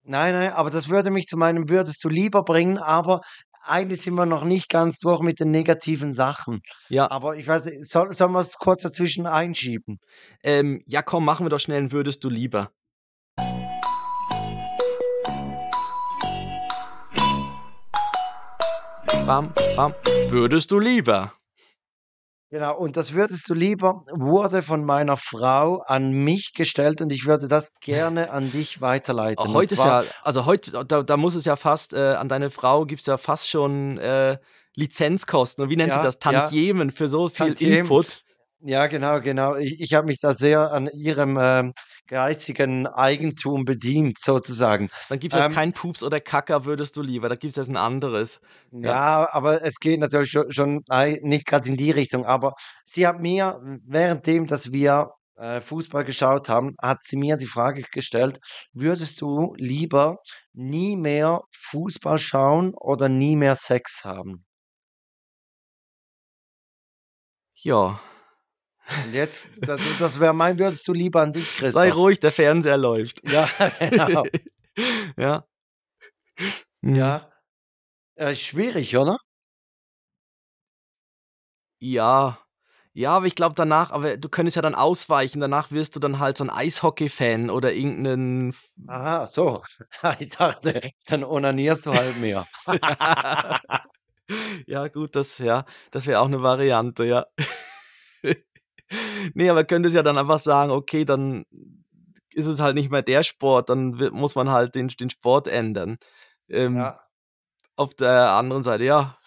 [0.03, 3.21] Nein, nein, aber das würde mich zu meinem Würdest du lieber bringen, aber
[3.63, 6.61] eigentlich sind wir noch nicht ganz durch mit den negativen Sachen.
[6.89, 7.09] Ja.
[7.09, 10.01] Aber ich weiß soll, sollen wir es kurz dazwischen einschieben?
[10.43, 12.73] Ähm, ja, komm, machen wir doch schnell ein Würdest du lieber.
[19.27, 19.95] Bam, bam.
[20.29, 21.33] Würdest du lieber?
[22.51, 27.27] Genau, und das würdest du lieber, wurde von meiner Frau an mich gestellt und ich
[27.27, 29.47] würde das gerne an dich weiterleiten.
[29.49, 32.51] Oh, heute ist ja, also heute, da, da muss es ja fast, äh, an deine
[32.51, 34.39] Frau gibt es ja fast schon äh,
[34.75, 35.63] Lizenzkosten.
[35.63, 36.19] Und wie nennt ja, sie das?
[36.19, 36.95] Tantiemen ja.
[36.95, 37.79] für so viel Tantiemen.
[37.79, 38.25] Input.
[38.63, 39.57] Ja, genau, genau.
[39.57, 41.73] Ich ich habe mich da sehr an Ihrem, ähm,
[42.07, 44.91] geistigen Eigentum bedient sozusagen.
[45.09, 47.77] Dann gibt's jetzt Ähm kein Pups oder Kacker würdest du lieber, da gibt's jetzt 'n
[47.79, 48.39] anderes.
[48.73, 49.01] Ja.
[49.25, 52.53] Ja, aber es geht natürlich scho schon ei nicht grad in die Richtung, aber
[52.85, 57.83] sie hat mir währenddem, dass wir, äh, Fußball geschaut haben, hat sie mir die Frage
[57.93, 58.39] gestellt:
[58.75, 60.19] „Würdest du lieber
[60.53, 64.45] nie mehr Fußball schauen oder nie mehr Sex haben?“
[67.57, 68.01] Ja.
[68.97, 71.93] Und jetzt, das das wäre mein „Würdest du lieber“ an dich, Sei Christoph.
[71.93, 73.21] ruhig, der Fernseher läuft.
[73.25, 74.31] Ja, genau.
[75.19, 75.45] Ja.
[76.83, 76.95] Mhm.
[76.97, 77.31] Ja.
[78.17, 79.19] Äh, schwierig, oder?
[81.83, 82.39] Ja.
[82.93, 85.41] Ja, aber ich glaube danach aber du könntest ja dann ausweichen.
[85.41, 89.63] Danach wirst du dann halt so 'n Eishockey-Fan oder irgend 'nen F Aha, so.
[90.21, 92.49] Ich dachte, dann onanierst du halt mehr.
[94.69, 97.27] Ja gut, das ja, das wäre auch 'ne Variante, ja.
[99.35, 101.45] Ne, aber könntest ja dann einfach sagen: „Okay, dann
[102.33, 105.49] ist es halt nicht mehr der Sport, dann wi muss man halt den den Sport
[105.49, 105.99] ändern.“
[106.49, 107.01] Ähm, Ja.
[107.77, 109.19] auf der anderen Seite, ja.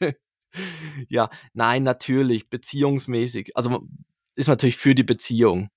[1.08, 3.56] Ja, nein, natürlich, beziehungsmäßig.
[3.56, 3.82] Also,
[4.36, 5.70] ist natürlich für die Beziehung.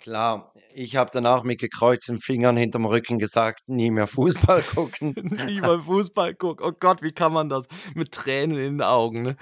[0.00, 5.14] Klar, ich habe dann auch mit gekreuzten Fingern hinterm Rücken gesagt: „Nie mehr Fußball gucken.“
[5.46, 6.64] Nie mehr Fußball gucken.
[6.66, 7.66] Oh Gott, wie kann man das?
[7.94, 9.36] Mit Tränen in den Augen, ne?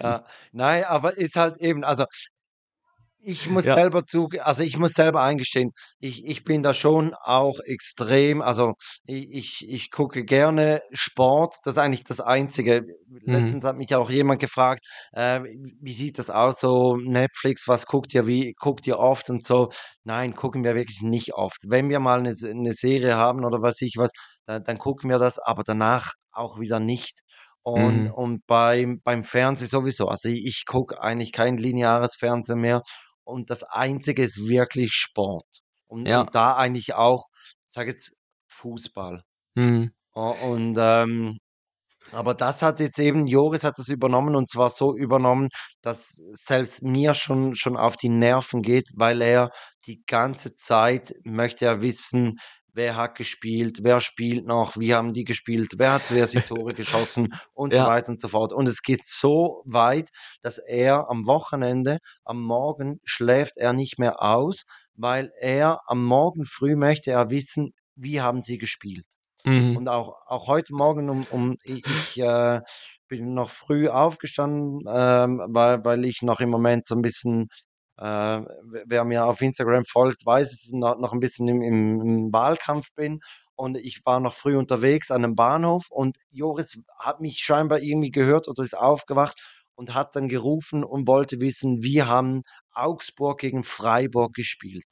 [0.00, 0.26] Ja.
[0.52, 2.04] Nein, aber ist halt eben also
[3.20, 3.74] ich muss Ja.
[3.74, 8.74] selber zuge also, ich muss selber eingestehen, ich ich bin da schon auch extrem also,
[9.08, 11.56] i ich ich gucke gerne Sport.
[11.64, 12.84] Das ist eigentlich das Einzige.
[13.26, 13.58] Mhm.
[13.58, 17.86] Letztens hat mich auch jemand gefragt, äh: „W wie sieht das aus so Netflix, was
[17.86, 19.70] guckt ihr, wie guckt ihr oft und so?“
[20.04, 21.58] Nein, gucken wir wirklich nicht oft.
[21.68, 24.10] Wenn wir mal 'ne Se 'ne Serie haben oder weiß ich was,
[24.46, 27.20] da dann gucken wir das, aber danach auch wieder nicht.
[27.62, 28.14] Und Mhm.
[28.14, 30.06] und beim beim Fernsehen sowieso.
[30.08, 32.82] Also, i ich gucke eigentlich kein lineares Fernsehen mehr
[33.28, 35.46] und das Einzige ist wirklich Sport.
[35.88, 36.20] Und Ja.
[36.22, 37.26] und da eigentlich auch,
[37.68, 38.14] sage jetzt,
[38.48, 39.22] Fußball.
[39.56, 39.92] Mhm.
[40.12, 41.38] Und, ähm
[42.12, 45.48] aber das hat jetzt eben Joris hat das übernommen und zwar so übernommen,
[45.82, 49.50] dass selbst mir schon schon auf die Nerven geht, weil er
[49.86, 52.38] die ganze Zeit möchte er wissen:
[52.78, 53.80] „Wer hat gespielt?
[53.82, 54.76] Wer spielt noch?
[54.78, 55.74] Wie haben die gespielt?
[55.78, 57.86] Wer hat zuerst die Tore geschossen?“ Und so Ja.
[57.86, 58.52] weiter und so fort.
[58.52, 60.08] Und es geht so weit,
[60.42, 64.64] dass er am Wochenende am Morgen schläft er nicht mehr aus,
[64.94, 69.06] weil er am Morgen früh möchte er wissen: „Wie haben sie gespielt?“
[69.44, 69.78] Mhm.
[69.78, 72.60] Und auch auch heute Morgen um um ich, äh,
[73.08, 77.48] bin noch früh aufgestanden, ähm, weil weil ich noch im Moment so 'n bisschen,
[77.98, 82.94] wer mir auf Instagram folgt, weiß, dass ich no noch 'n bisschen im im Wahlkampf
[82.94, 83.20] bin.
[83.56, 88.10] Und ich war noch früh unterwegs an 'nem Bahnhof und Joris hat mich scheinbar irgendwie
[88.12, 89.40] gehört oder ist aufgewacht
[89.76, 94.84] und hat dann gerufen und wollte wissen: „Wie haben Augsburg gegen Freiburg gespielt?“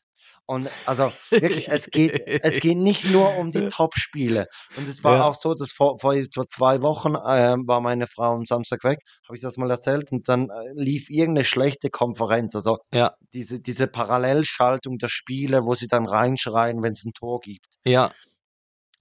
[0.49, 4.47] Und also wirklich, es geht es geht nicht nur um die Topspiele.
[4.75, 5.27] Und es war Ja.
[5.27, 8.99] auch so, dass vor vor etwa 2 Wochen, ähm, war meine Frau am Samstag weg,
[9.27, 13.17] habe ich das mal erzählt und dann, äh, lief irgend 'ne schlechte Konferenz, also Ja.
[13.33, 17.77] diese diese Parallelschaltung der Spiele, wo sie dann reinschreien, wenn's 'n Tor gibt.
[17.87, 18.17] Ja.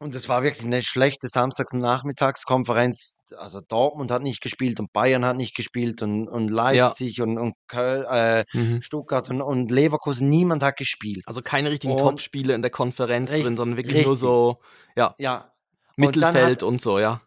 [0.02, 3.14] Und es war wirklich 'ne schlechte Samstagsnachmittagskonferenz.
[3.38, 6.96] Also, Dortmund hat nicht gespielt und Bayern hat nicht gespielt und und Ja.
[6.96, 8.82] Leipzig und und Köl äh, Mhm.
[8.82, 11.24] Stuttgart und und Leverkusen, niemand hat gespielt.
[11.26, 14.18] Also, keine richtigen Und Topspiele in der Konferenz drin, Richt sondern wirklich nur richtig.
[14.18, 14.62] so,
[14.98, 15.54] ja, Ja.
[16.00, 17.22] Und Mittelfeld hat und so, ja.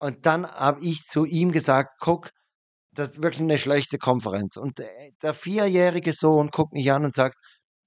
[0.00, 2.30] und dann habe ich zu ihm gesagt: „Guck,
[2.92, 4.80] das ist wirklich 'ne schlechte Konferenz.“ Und,
[5.22, 7.36] der vierjährige Sohn guckt mich an und sagt: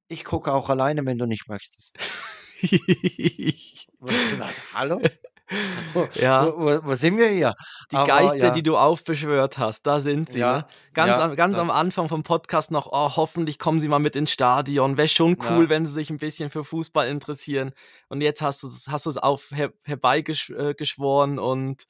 [0.09, 2.03] „Ich gucke auch alleine, wenn du nicht möchtest.“ Wo
[2.38, 2.38] ich
[4.27, 5.01] gesagt: „Hallo?
[5.93, 6.53] Wo Ja.
[6.57, 7.53] wo wo sind wir hier?“
[7.91, 8.63] Die Aber Geister, die ja.
[8.63, 10.63] du aufbeschwört hast, da sind sie, ne?
[10.63, 13.99] Ja, Ganz ja, am ganz am Anfang vom Podcast noch: „Oh, hoffentlich kommen sie mal
[13.99, 14.97] mit ins Stadion.
[14.97, 17.71] Wäre schon cool, wenn sie sich 'n bisschen für Fußball interessieren.“
[18.09, 20.75] Und jetzt hast du's hast du's auf her herbeigesch äh,
[21.39, 21.85] und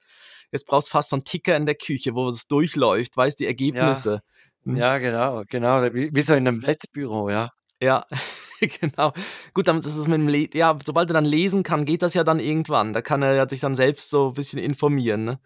[0.51, 4.05] jetzt brauchst fast so 'n Ticker in der Küche, wo es durchläuft, weißt die Ja.
[4.05, 4.21] Ergebnisse.
[4.65, 4.83] Hm.
[4.83, 7.49] Ja, genau, genau, wie wie so in 'nem Wettbüro, ja.
[7.81, 8.03] Ja,
[8.81, 9.13] genau.
[9.53, 12.13] Gut, dann ist es mit dem Le ja, sobald er dann lesen kann, geht das
[12.13, 12.93] ja dann irgendwann.
[12.93, 15.39] Da kann er ja sich dann selbst so bisschen informieren, ne?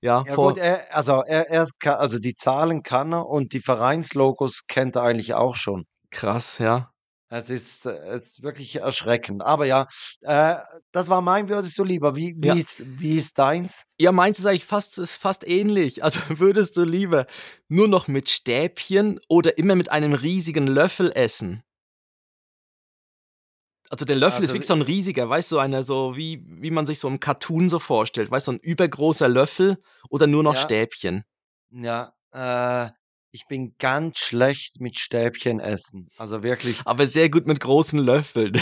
[0.00, 3.60] Ja, Ja gut, er also, er er ka also, die Zahlen kann er und die
[3.60, 5.86] Vereinslogos kennt er eigentlich auch schon.
[6.12, 6.92] Krass, ja.
[7.32, 9.42] Es ist es ist wirklich erschreckend.
[9.42, 9.86] Aber ja,
[10.22, 10.56] äh,
[10.92, 12.16] das war mein „Würdest du lieber“.
[12.16, 12.58] Wie wie Ja.
[12.58, 13.84] ist wie ist deins?
[14.00, 16.02] Ja, meins ist eigentlich fast ist fast ähnlich.
[16.02, 17.26] Also, würdest du lieber
[17.68, 21.62] nur noch mit Stäbchen oder immer mit einem riesigen Löffel essen?
[23.92, 26.16] Also, der Löffel ist Also, wirklich so 'n äh riesiger, weißt du, so einer so
[26.16, 29.78] wie wie man sich so im Cartoon so vorstellt, weißt du, so 'n übergroßer Löffel
[30.08, 30.56] oder nur noch Ja.
[30.56, 31.24] Stäbchen?
[31.70, 32.90] Ja, äh
[33.32, 36.08] ich bin ganz schlecht mit Stäbchen essen.
[36.16, 36.86] Also wirklich.
[36.86, 38.54] Aber sehr gut mit großen Löffeln.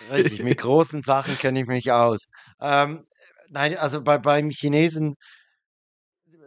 [0.00, 2.28] Richtig, mit großen Sachen kenne ich mich aus.
[2.60, 3.06] Ähm,
[3.48, 5.14] nein, also bei, beim Chinesen,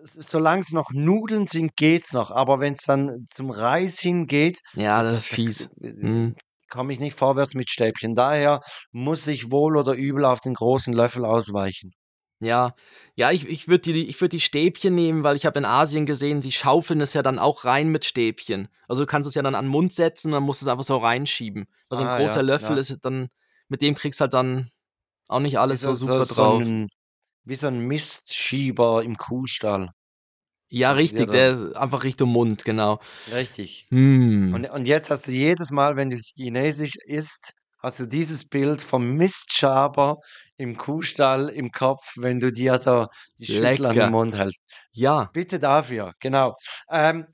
[0.04, 2.32] solange es noch Nudeln sind, geht's noch.
[2.32, 5.70] Aber wenn es dann zum Reis hingeht, Ja, das das ist fies.
[6.02, 6.36] Mhm.
[6.74, 8.16] Komme ich nicht vorwärts mit Stäbchen.
[8.16, 11.94] Daher muss ich wohl oder übel auf den großen Löffel ausweichen.
[12.42, 12.76] Ja,
[13.16, 16.06] ja, ich ich würde die ich würde die Stäbchen nehmen, weil ich habe in Asien
[16.06, 18.68] gesehen, die schaufeln es ja dann auch rein mit Stäbchen.
[18.88, 20.84] Also, du kannst es ja dann an 'n Mund setzen und dann musst du's einfach
[20.84, 21.68] so reinschieben.
[21.90, 22.78] Also, Ah, großer ja, Löffel ja.
[22.78, 23.30] ist dann
[23.70, 24.70] mit dem kriegst halt dann
[25.28, 26.66] auch nicht alles so so so super so drauf.
[26.66, 26.88] 'n
[27.46, 29.92] wie so 'n Mistschieber im Kuhstall.
[30.76, 33.00] Ja, richtig, der einfach Richtung Mund, genau.
[33.28, 33.88] Richtig.
[33.92, 34.44] Hm.
[34.52, 38.82] Und und jetzt hast du jedes Mal, wenn du Chinesisch isst, hast du dieses Bild
[38.82, 40.18] vom Mistschaber
[40.58, 43.08] im Kuhstall im Kopf, wenn du dir so
[43.40, 44.10] die Schüssel an den.
[44.12, 44.60] Mund hältst.
[44.94, 45.34] Ja.
[45.34, 46.56] Bitte dafür, genau.
[46.92, 47.28] Ähm,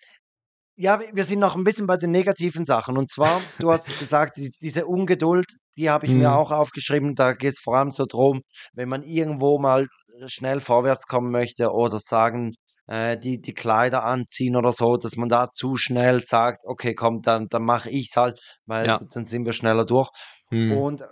[0.77, 2.97] ja, wir sind noch 'n bisschen bei den negativen Sachen.
[2.97, 5.47] Und zwar, du hast gesagt, die diese Ungeduld,
[5.77, 6.35] die habe ich mir Mhm.
[6.35, 7.15] auch aufgeschrieben.
[7.15, 8.41] Da geht's vor allem so drum,
[8.73, 9.87] wenn man irgendwo mal
[10.27, 12.53] schnell vorwärts kommen möchte oder sagen,
[12.89, 17.21] äh, die die Kleider anziehen oder so, dass man da zu schnell sagt: „Okay, komm,
[17.23, 19.01] dann dann mache ich's halt, weil Ja.
[19.13, 20.11] dann sind wir schneller durch.“
[20.51, 20.83] Mhm.
[20.83, 21.07] Und, äh,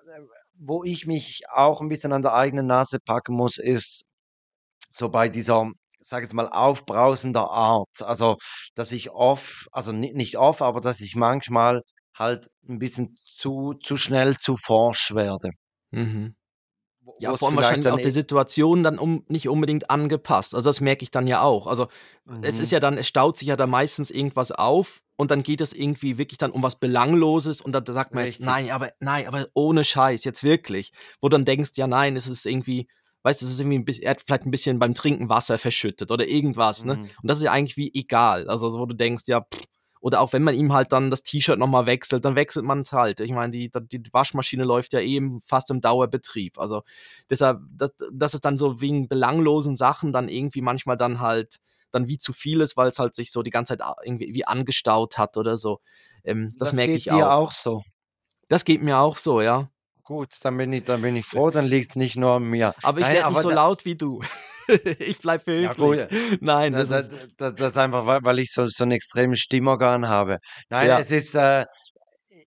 [0.59, 4.05] wo ich mich auch 'n bisschen an der eigenen Nase packen muss, ist
[4.91, 7.89] so bei dieser, sage jetzt mal, aufbrausender Art.
[8.03, 8.37] Also,
[8.75, 11.81] dass ich oft also ni nicht oft, aber dass ich manchmal
[12.15, 15.51] halt 'n bisschen zu zu schnell zu forsch werde.
[15.93, 16.35] Mhm.
[17.19, 20.53] Ja, vor allem wahrscheinlich dann auch der Situation dann um nicht unbedingt angepasst.
[20.53, 21.67] Also, das merke ich dann ja auch.
[21.67, 21.87] Also,
[22.41, 22.71] es ist Mhm.
[22.71, 26.17] ja dann es staut sich ja dann meistens irgendwas auf und dann geht es irgendwie
[26.19, 28.41] wirklich dann um was Belangloses und da da sagt man jetzt: Richtig.
[28.41, 30.91] „Nein, aber nein, aber ohne Scheiß, jetzt wirklich.“
[31.21, 32.87] Wo du dann denkst: „Ja, nein, es ist irgendwie
[33.23, 35.57] weißt du, es ist irgendwie 'n biss er hat vielleicht 'n bisschen beim Trinken Wasser
[35.59, 36.93] verschüttet oder irgendwas“, ne?
[36.93, 37.17] Mhm.
[37.23, 38.49] Und das ist ja eigentlich wie egal.
[38.49, 39.45] Also, so wo du denkst: „Ja,
[40.01, 42.91] oder auch wenn man ihm halt dann das T-Shirt noch mal wechselt, dann wechselt man's
[42.91, 43.19] halt.
[43.19, 46.57] Ich meine, die die Waschmaschine läuft ja eh im fast im Dauerbetrieb.
[46.59, 46.83] Also,
[47.29, 51.57] deshalb, das das ist dann so wegen belanglosen Sachen dann irgendwie manchmal dann halt
[51.91, 54.45] dann wie zu viel ist, weil's halt sich so die ganze Zeit a irgendwie wie
[54.45, 55.79] angestaut hat oder so.
[56.23, 57.47] Ähm, das Das merke geht ich dir auch.
[57.47, 57.83] auch so?
[58.49, 59.69] Das geht mir auch so, ja.
[60.03, 62.73] Gut, dann bin ich dann bin ich froh, dann liegt's nicht nur an mir.
[62.83, 64.21] Aber ich werde nicht so laut wie du.
[64.99, 66.07] Ich bleibe Ja gut, höflich.
[66.39, 68.91] Nein, da das da ist da das ist einfach, weil weil ich so so 'n
[68.91, 70.37] extremes Stimmorgan habe.
[70.69, 70.97] Nein, Ja.
[70.97, 71.65] es ist, äh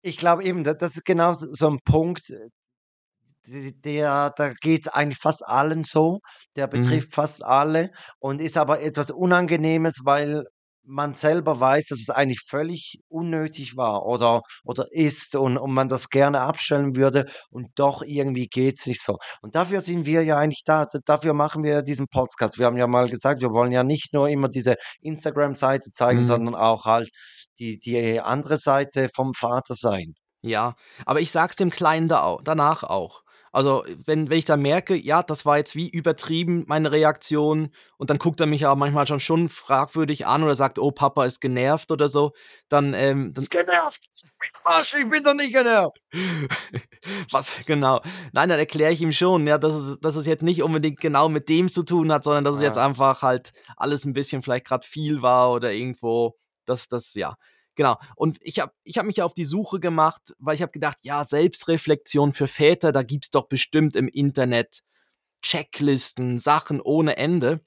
[0.01, 5.19] ich glaube eben, da das ist genau so 'n Punkt, äh, der da geht's eigentlich
[5.19, 6.19] fast allen so.
[6.57, 7.07] Der Mhm.
[7.07, 10.45] betrifft fast alle und ist aber etwas Unangenehmes, weil
[10.87, 15.89] man selber weiß, dass es eigentlich völlig unnötig war oder oder ist und und man
[15.89, 19.17] das gerne abstellen würde und doch irgendwie geht's nicht so.
[19.41, 20.85] Und dafür sind wir ja eigentlich da.
[21.05, 22.57] Dafür machen wir ja diesen Podcast.
[22.57, 26.27] Wir haben ja mal gesagt, wir wollen ja nicht nur immer diese Instagram-Seite zeigen, Mhm.
[26.27, 27.09] sondern auch halt
[27.59, 30.13] die die andere Seite vom Vater sein.
[30.41, 33.21] Ja, aber ich sage es dem Kleinen da au danach auch.
[33.57, 38.11] Also, wenn wenn ich dann merke, ja, das war jetzt wie übertrieben, meine Reaktion, und
[38.11, 41.41] dann guckt er mich ja manchmal schon schon fragwürdig an oder sagt: „Oh, Papa ist
[41.41, 42.33] genervt“ oder so,
[42.69, 44.01] dann, ähm, dann Ist genervt.
[44.63, 46.01] Arsch, ich bin doch nicht genervt.
[47.31, 48.01] Was genau.
[48.33, 51.29] Nein, dann erkläre ich ihm schon, ja, dass es dass es jetzt nicht unbedingt genau
[51.29, 52.79] mit dem zu tun hat, sondern dass es jetzt Ah.
[52.79, 57.35] einfach halt alles 'n bisschen vielleicht grad viel war oder irgendwo dass das ja,
[57.77, 57.97] genau.
[58.17, 61.23] Und ich habe ich habe mich auf die Suche gemacht, weil ich habe gedacht: „Ja,
[61.25, 64.81] Selbstreflexion für Väter, da gibt's doch bestimmt im Internet
[65.43, 67.61] Checklisten, Sachen ohne Ende.“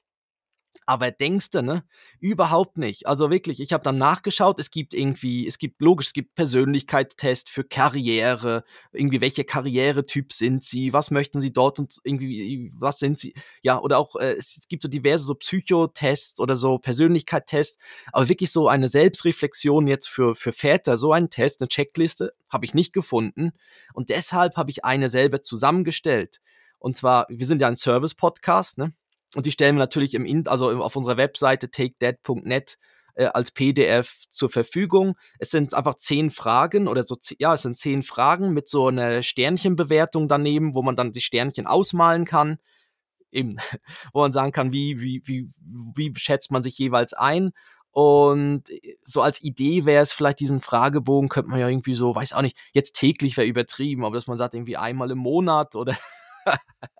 [0.86, 1.84] Aber denkste, ne?
[2.20, 3.06] Überhaupt nicht.
[3.06, 7.48] Also wirklich, ich habe dann nachgeschaut, es gibt irgendwie es gibt logisch, es gibt Persönlichkeitstest
[7.50, 13.20] für Karriere, irgendwie welcher Karrieretyp sind Sie, was möchten Sie dort und irgendwie was sind
[13.20, 17.78] Sie ja, oder auch, äh, es gibt so diverse so Psychotests oder so Persönlichkeitstests,
[18.12, 22.64] aber wirklich so eine Selbstreflexion jetzt für für Väter, so einen Test, 'ne Checkliste, habe
[22.64, 23.52] ich nicht gefunden
[23.94, 26.40] und deshalb habe ich eine selber zusammengestellt.
[26.78, 28.92] Und zwar wir sind ja ein Service-Podcast, ne?
[29.36, 32.76] Und die stellen wir natürlich im In also auf unserer Webseite takedad.net,
[33.14, 35.14] äh, als PDF zur Verfügung.
[35.38, 39.22] Es sind einfach 10 Fragen oder so ja, es sind 10 Fragen mit so 'ner
[39.22, 42.58] Sternchenbewertung daneben, wo man dann die Sternchen ausmalen kann.
[43.32, 43.56] Eben,
[44.14, 45.48] wo man sagen kann, wie wie wie
[45.96, 47.52] wie schätzt man sich jeweils ein?
[47.92, 52.14] Und, äh, so als Idee wäre es vielleicht diesen Fragebogen könnte man ja irgendwie so
[52.14, 55.76] weiß auch nicht, jetzt täglich wäre übertrieben, aber dass man sagt irgendwie einmal im Monat
[55.76, 55.96] oder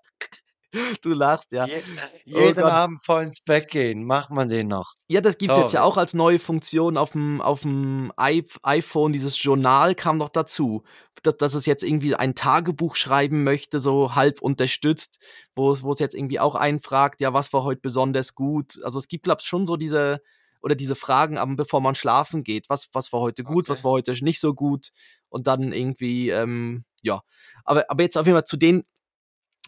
[1.01, 1.67] Du lachst, ja.
[1.67, 2.81] Je äh, Oh jeden Gott.
[2.81, 4.95] Abend vor ins Bett gehen, macht man den noch.
[5.09, 9.11] Ja, das gibt's jetzt ja auch als neue Funktion auf'm auf'm iP iPhone.
[9.11, 10.83] Dieses Journal kam noch dazu,
[11.23, 15.19] da dass es jetzt irgendwie ein Tagebuch schreiben möchte, so halb unterstützt,
[15.53, 18.79] wo es wo es jetzt irgendwie auch einen fragt: „Ja, was war heute besonders gut?“
[18.83, 20.21] Also, es gibt, glaube ich, schon so diese
[20.61, 22.69] oder diese Fragen, am, bevor man schlafen geht.
[22.69, 23.83] Was, was war heute gut, was Okay.
[23.83, 24.91] war heute nicht so gut?
[25.29, 27.21] Und dann irgendwie, ähm, ja.
[27.65, 28.83] Aber, aber jetzt auf jeden Fall zu den,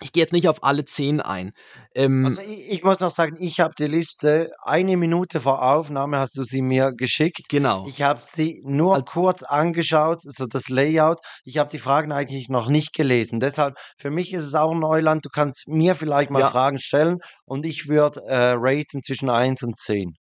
[0.04, 1.51] ich gehe jetzt nicht auf alle zehn ein.
[1.95, 6.18] Ähm, Also ich, ich muss noch sagen, ich habe die Liste eine Minute vor Aufnahme
[6.20, 7.41] hast du sie mir geschickt.
[7.49, 7.86] genau.
[7.88, 11.20] Ich habe sie nur Als- kurz angeschaut, so das Layout.
[11.43, 13.39] Ich habe die Fragen eigentlich noch nicht gelesen.
[13.39, 15.26] Deshalb, für mich ist es auch Neuland.
[15.26, 16.49] Du kannst mir vielleicht mal Ja.
[16.49, 20.14] Fragen stellen und ich würde äh, raten zwischen 1 und 10.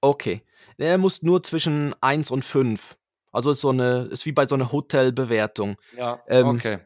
[0.00, 0.42] Okay.
[0.76, 2.96] Er muss nur zwischen 1 und 5.
[3.32, 5.76] Also ist so eine, ist wie bei so einer Hotelbewertung.
[5.96, 6.78] Ja, Ähm, okay.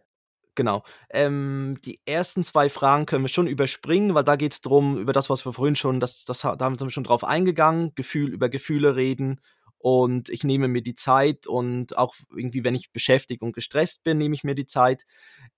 [0.55, 0.83] Genau.
[1.11, 5.15] Ähm, die ersten zwei Fragen können wir schon überspringen, weil da geht es darum, über
[5.15, 8.49] das, was wir vorhin schon, das, das, da sind wir schon drauf eingegangen, Gefühl, über
[8.51, 9.41] Gefühle reden.
[9.79, 14.19] Und ich nehme mir die Zeit und auch irgendwie, wenn ich beschäftigt und gestresst bin,
[14.19, 15.05] nehme ich mir die Zeit.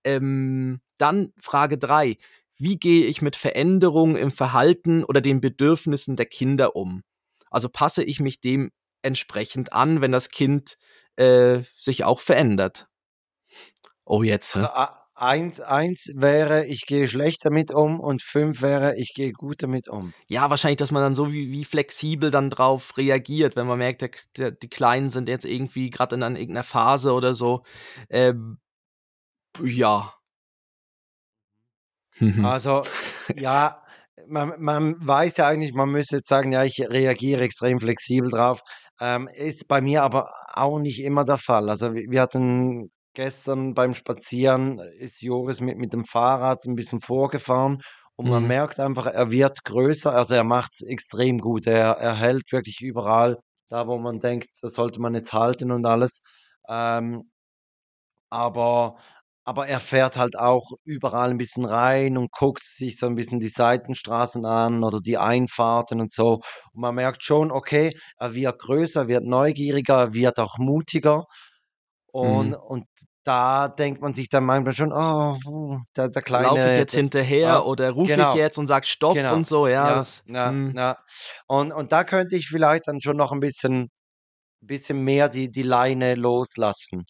[0.05, 2.17] Ähm, dann Frage drei:
[2.57, 7.03] Wie gehe ich mit Veränderungen im Verhalten oder den Bedürfnissen der Kinder um?
[7.51, 8.71] Also passe ich mich dem
[9.03, 10.79] entsprechend an, wenn das Kind
[11.17, 12.89] äh, sich auch verändert?
[14.05, 14.57] Oh, jetzt.
[14.57, 14.69] Also
[15.17, 19.89] eins, eins wäre, ich gehe schlecht damit um und fünf wäre, ich gehe gut damit
[19.89, 20.13] um.
[20.29, 24.03] Ja, wahrscheinlich, dass man dann so wie, wie flexibel dann drauf reagiert, wenn man merkt,
[24.03, 27.63] der, der, die Kleinen sind jetzt irgendwie gerade in einer, irgendeiner Phase oder so.
[28.11, 28.59] Ähm,
[29.63, 30.15] ja.
[32.19, 32.45] Mhm.
[32.45, 32.83] Also,
[33.37, 33.83] ja,
[34.29, 38.63] man, man weiß ja eigentlich, man müsste jetzt sagen, ja, ich reagiere extrem flexibel drauf.
[39.01, 41.69] Ähm, ist bei mir aber auch nicht immer der Fall.
[41.69, 47.81] Also, wir hatten gestern beim Spazieren, ist Joris mit, mit dem Fahrrad ein bisschen vorgefahren
[48.17, 48.47] und man Mhm.
[48.47, 50.15] merkt einfach, er wird größer.
[50.15, 51.67] Also, er macht es extrem gut.
[51.67, 53.39] Er, er hält wirklich überall,
[53.69, 56.21] da wo man denkt, das sollte man jetzt halten und alles.
[56.69, 57.31] Ähm,
[58.31, 58.97] aber
[59.47, 63.41] aber er fährt halt auch überall ein bisschen rein und guckt sich so ein bisschen
[63.41, 66.37] die Seitenstraßen an oder die Einfahrten und so.
[66.73, 71.25] Und man merkt schon, okay, er wird größer, er wird neugieriger, er wird auch mutiger.
[72.15, 72.55] Und Mhm.
[72.55, 72.87] und
[73.25, 77.03] da denkt man sich dann manchmal schon: „Oh, der der Laufe ich Kleine, jetzt der“
[77.03, 79.33] hinterher ah, oder rufe ich genau, jetzt und sage Stopp genau.
[79.33, 80.99] und so, ja, Ja, das, ja, hm, ja.
[81.49, 83.91] Und und da könnte ich vielleicht dann schon noch ein bisschen
[84.61, 87.05] bisschen mehr die die Leine loslassen.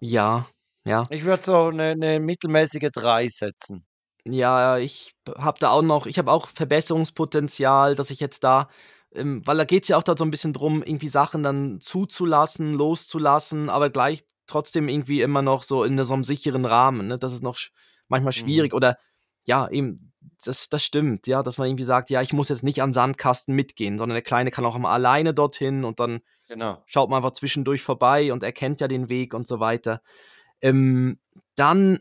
[0.00, 0.46] ja,
[0.84, 1.06] ja.
[1.10, 3.86] Ich würde so eine 'ne mittelmäßige 3 setzen.
[4.24, 8.68] Ja, ich habe da auch noch ich habe auch Verbesserungspotenzial, dass ich jetzt da
[9.14, 12.72] ähm, weil da geht's ja auch da so 'n bisschen drum, irgendwie Sachen dann zuzulassen,
[12.74, 17.18] loszulassen, aber gleich trotzdem irgendwie immer noch so in so 'nem sicheren Rahmen, ne?
[17.18, 17.70] Das ist noch sch
[18.08, 18.74] manchmal schwierig Mhm.
[18.74, 18.96] oder
[19.46, 20.12] ja, eben,
[20.44, 22.94] das das stimmt, ja, dass man irgendwie sagt: „Ja, ich muss jetzt nicht an 'n
[22.94, 26.82] Sandkasten mitgehen“, sondern der Kleine kann auch mal alleine dorthin und dann Genau.
[26.86, 30.02] schaut man einfach zwischendurch vorbei und er kennt ja den Weg und so weiter.
[30.62, 31.20] Ähm,
[31.56, 32.00] dann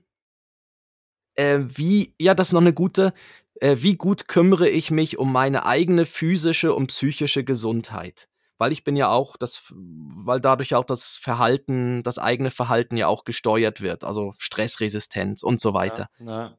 [1.38, 3.14] äh, wie ja, das ist noch 'ne gute
[3.60, 8.28] äh, wie gut kümmere ich mich um meine eigene physische und psychische Gesundheit?
[8.62, 12.95] Weil ich bin ja auch das weil dadurch ja auch das Verhalten das eigene Verhalten
[12.95, 16.09] ja auch gesteuert wird, also Stressresistenz und so Ja, weiter.
[16.20, 16.57] ja.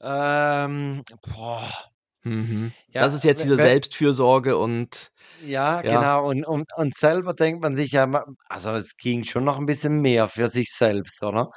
[0.00, 1.70] Ähm, boah.
[2.24, 2.74] Mhm.
[2.94, 6.06] Ja, Das ist jetzt diese Selbstfürsorge und Ja, ja.
[6.06, 6.28] genau.
[6.28, 10.00] Und und und selber denkt man sich ja also, es ging schon noch 'n bisschen
[10.00, 11.50] mehr für sich selbst, oder?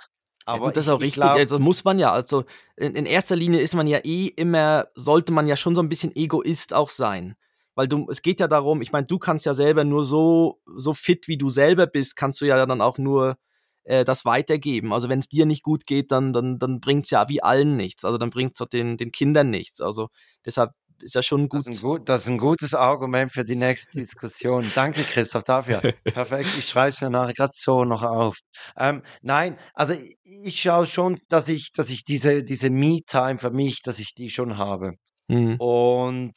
[0.54, 1.14] Ja Aber gut, das ist auch ich richtig.
[1.14, 2.12] glaube Also, muss man ja.
[2.12, 2.44] Also,
[2.76, 5.90] in in erster Linie ist man ja eh immer sollte man ja schon so 'n
[5.90, 7.36] bisschen Egoist auch sein.
[7.76, 10.94] Weil du es geht ja darum ich meine, du kannst ja selber nur so so
[10.94, 13.38] fit, wie du selber bist, kannst du ja dann auch nur,
[13.84, 14.94] äh, das weitergeben.
[14.94, 18.06] Also, wenn's dir nicht gut geht, dann dann dann bringt's ja wie allen nichts.
[18.06, 19.82] Also, dann bringt's doch den den Kindern nichts.
[19.82, 20.10] Also,
[20.46, 23.56] deshalb ist ja schon Das ist gut gut das ist 'n gutes Argument für die
[23.56, 24.72] nächste Diskussion.
[24.76, 25.84] Danke, Christoph, dafür.
[26.14, 28.38] Perfekt, ich schreibe es mir nachher grad so noch auf.
[28.78, 29.94] Ähm, nein, also,
[30.24, 34.30] ich schaue schon, dass ich dass ich diese diese Me-Time für mich dass ich die
[34.30, 34.94] schon habe.
[35.30, 35.60] Mhm.
[35.60, 36.34] Und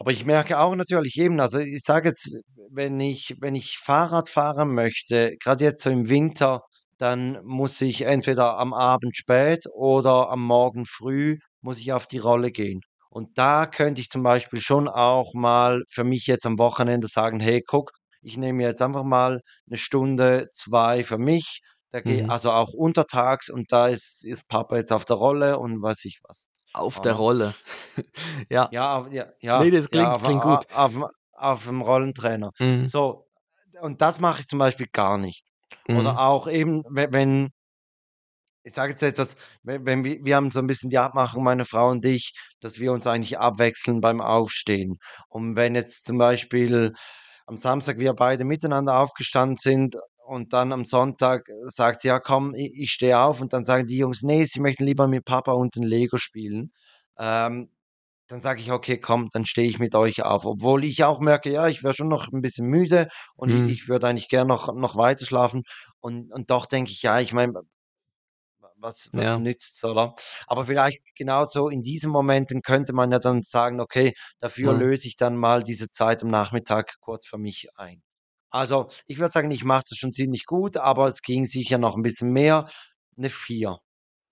[0.00, 2.34] aber ich merke auch natürlich eben, also, ich sage jetzt,
[2.72, 6.62] wenn ich wenn ich Fahrrad fahren möchte, grad jetzt so im Winter,
[6.98, 12.18] dann muss ich entweder am Abend spät oder am Morgen früh muss ich auf die
[12.18, 12.80] Rolle gehen.
[13.10, 17.40] Und da könnte ich zum Beispiel schon auch mal für mich jetzt am Wochenende sagen:
[17.40, 17.92] „Hey, guck,
[18.22, 21.60] ich nehme jetzt einfach mal 'ne Stunde, 2 für mich.“
[21.92, 22.30] Da gehe Mhm.
[22.30, 26.20] also auch untertags und da ist ist Papa jetzt auf der Rolle und weiß ich
[26.28, 27.14] was, Auf der oder?
[27.14, 27.56] Rolle.
[28.50, 28.72] Ja.
[28.72, 30.64] Ja, auf ja, ja, das ja, klingt auf klingt gut.
[30.72, 32.52] a auf'm auf'm Rollentrainer.
[32.60, 32.90] Mhm.
[32.90, 33.26] So,
[33.80, 35.48] und das mache ich zum Beispiel gar nicht.
[35.88, 36.20] Oder Mhm.
[36.20, 37.50] auch eben, we wenn
[38.66, 41.64] ich sage jetzt etwas, we wenn wir wir haben so 'n bisschen die Abmachung, meine
[41.64, 44.98] Frau und ich, dass wir uns eigentlich abwechseln beim Aufstehen.
[45.28, 46.92] Und wenn jetzt zum Beispiel
[47.46, 49.96] am Samstag wir beide miteinander aufgestanden sind
[50.30, 53.86] und dann am Sonntag sagt sie: „Ja, komm, i ich stehe auf.“ Und dann sagen
[53.86, 56.72] die Jungs: „Ne, sie möchten lieber mit Papa unten Lego spielen.“
[57.18, 57.70] Ähm,
[58.28, 61.50] dann sage ich: „Okay, komm, dann stehe ich mit euch auf.“ Obwohl ich auch merke,
[61.52, 63.80] ja, ich wäre schon noch ein bisschen müde und ich Mhm.
[63.84, 65.62] ich würde eigentlich gern noch noch weiter schlafen.
[66.00, 67.54] Und und doch denke ich: „Ja, ich meine,
[68.78, 69.36] was was Ja.
[69.36, 70.14] nützt's“, oder?
[70.46, 74.74] Aber vielleicht genau so in diesen Momenten könnte man ja dann sagen: „Okay, dafür Mhm.
[74.74, 78.02] löse ich dann mal diese Zeit am Nachmittag kurz für mich ein.“
[78.52, 81.96] Also, ich würde sagen, ich mache das schon ziemlich gut, aber es ging sicher noch
[81.96, 82.68] ein bisschen mehr.
[83.16, 83.78] 'Ne 4.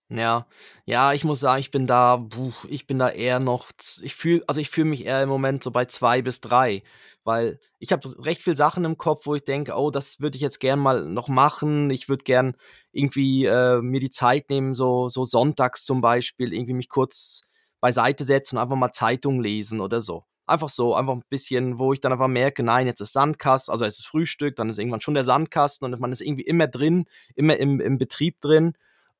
[0.09, 0.47] Ja.
[0.85, 3.69] Ja, ich muss sagen, ich bin da puh, ich bin da eher noch
[4.03, 6.83] ich fühle also, ich fühle mich eher im Moment so bei 2 bis 3,
[7.23, 10.41] weil ich habe recht viel Sachen im Kopf, wo ich denke: „Oh, das würde ich
[10.43, 12.55] jetzt gern mal noch machen.“ Ich würde gern
[12.93, 17.41] irgendwie, äh, mir die Zeit nehmen, so so sonntags zum Beispiel, irgendwie mich kurz
[17.81, 20.25] beiseite setzen und einfach mal Zeitung lesen oder so.
[20.49, 23.85] Einfach so, einfach 'n bisschen, wo ich dann einfach merke: „Nein, jetzt ist Sandkast also,
[23.85, 27.05] es ist Frühstück, dann ist irgendwann schon der Sandkasten und man ist irgendwie immer drin,
[27.35, 28.73] immer im im Betrieb drin.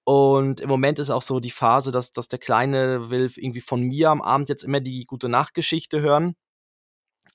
[0.06, 3.82] Und im Moment ist auch so die Phase, dass dass der Kleine will irgendwie von
[3.84, 6.36] mir am Abend jetzt immer die Gute-Nacht-Geschichte hören.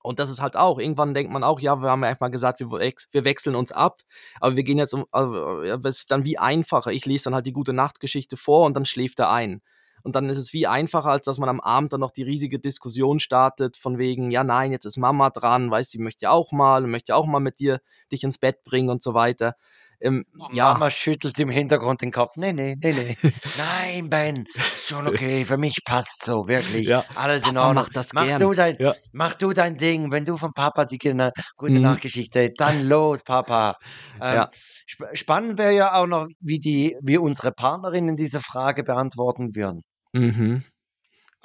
[0.03, 2.61] Und das ist halt auch irgendwann denkt man auch: „Ja, wir haben ja mal gesagt,
[2.61, 4.03] wir wir wechseln uns ab,
[4.39, 6.93] aber wir gehen jetzt um also, ist dann wie einfacher.
[6.93, 9.63] Ich lese dann halt die Gute-Nacht-Geschichte vor und dann schläft er ein.
[10.05, 12.61] Und dann ist es wie einfacher, als dass man am Abend dann noch die riesige
[12.61, 16.53] Diskussion startet von wegen: „Ja, nein, jetzt ist Mama dran, weißt, sie möchte ja auch
[16.53, 17.81] mal und möchte auch mal mit dir
[18.13, 19.55] dich ins Bett bringen“ und so weiter.
[20.01, 20.79] Ähm, Und ja.
[20.79, 23.17] Mama schüttelt im Hintergrund den Kopf: „Ne, ne, ne, ne.
[23.57, 24.47] Nein, Ben,
[24.77, 25.45] schon okay.
[25.45, 26.91] Für mich passt's so, wirklich.
[26.91, 27.87] Ja, Alles in Ordnung.
[27.87, 28.39] macht das Mach gern.
[28.39, 28.95] du dein Ja.
[29.13, 30.11] mach du dein Ding.
[30.13, 31.31] Wenn du von Papa die gena
[31.67, 31.99] Mhm.
[32.11, 33.77] Gute-Nacht-Geschichte dann los, Papa.“
[34.21, 34.47] Ähm,
[34.91, 39.83] sp spannend wäre ja auch noch, wie die wie unsere Partnerinnen diese Frage beantworten würden.
[40.15, 40.63] Mhm.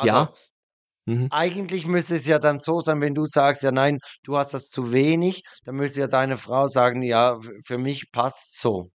[0.01, 0.21] Ja.
[0.23, 0.33] Also
[1.07, 1.31] Mhm.
[1.31, 4.69] Eigentlich müsste es ja dann so sein, wenn du sagst: „Ja, nein, du hast das
[4.69, 8.91] zu wenig“, dann müsste ja deine Frau sagen: „Ja, für mich passt's so.“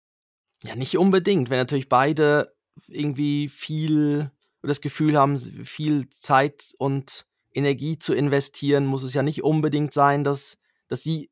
[0.64, 1.50] Ja, nicht unbedingt.
[1.52, 2.54] Wenn natürlich beide
[2.88, 4.32] irgendwie viel
[4.64, 10.24] das Gefühl haben, viel Zeit und Energie zu investieren, muss es ja nicht unbedingt sein,
[10.26, 10.58] dass
[10.90, 11.32] dass sie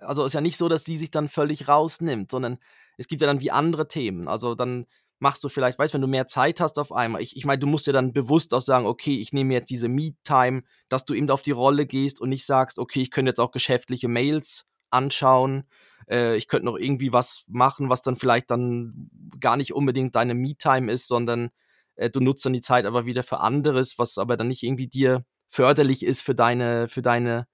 [0.00, 2.58] also, ist ja nicht so, dass sie sich dann völlig rausnimmt, sondern
[2.98, 4.28] es gibt ja dann wie andere Themen.
[4.28, 4.86] Also, dann
[5.18, 7.66] machst du vielleicht weißt, wenn du mehr Zeit hast auf einmal ich ich meine, du
[7.66, 11.30] musst ja dann bewusst auch sagen: „Okay, ich nehme jetzt diese Me-Time“, dass du eben
[11.30, 15.64] auf die Rolle gehst und nicht sagst: „Okay, ich könnte jetzt auch geschäftliche Mails anschauen.
[16.10, 19.10] Äh, ich könnte noch irgendwie was machen, was dann vielleicht dann
[19.40, 21.50] gar nicht unbedingt deine Me-Time ist, sondern,
[21.96, 24.88] äh, du nutzt dann die Zeit aber wieder für anderes, was aber dann nicht irgendwie
[24.88, 27.46] dir förderlich ist für deine für deine,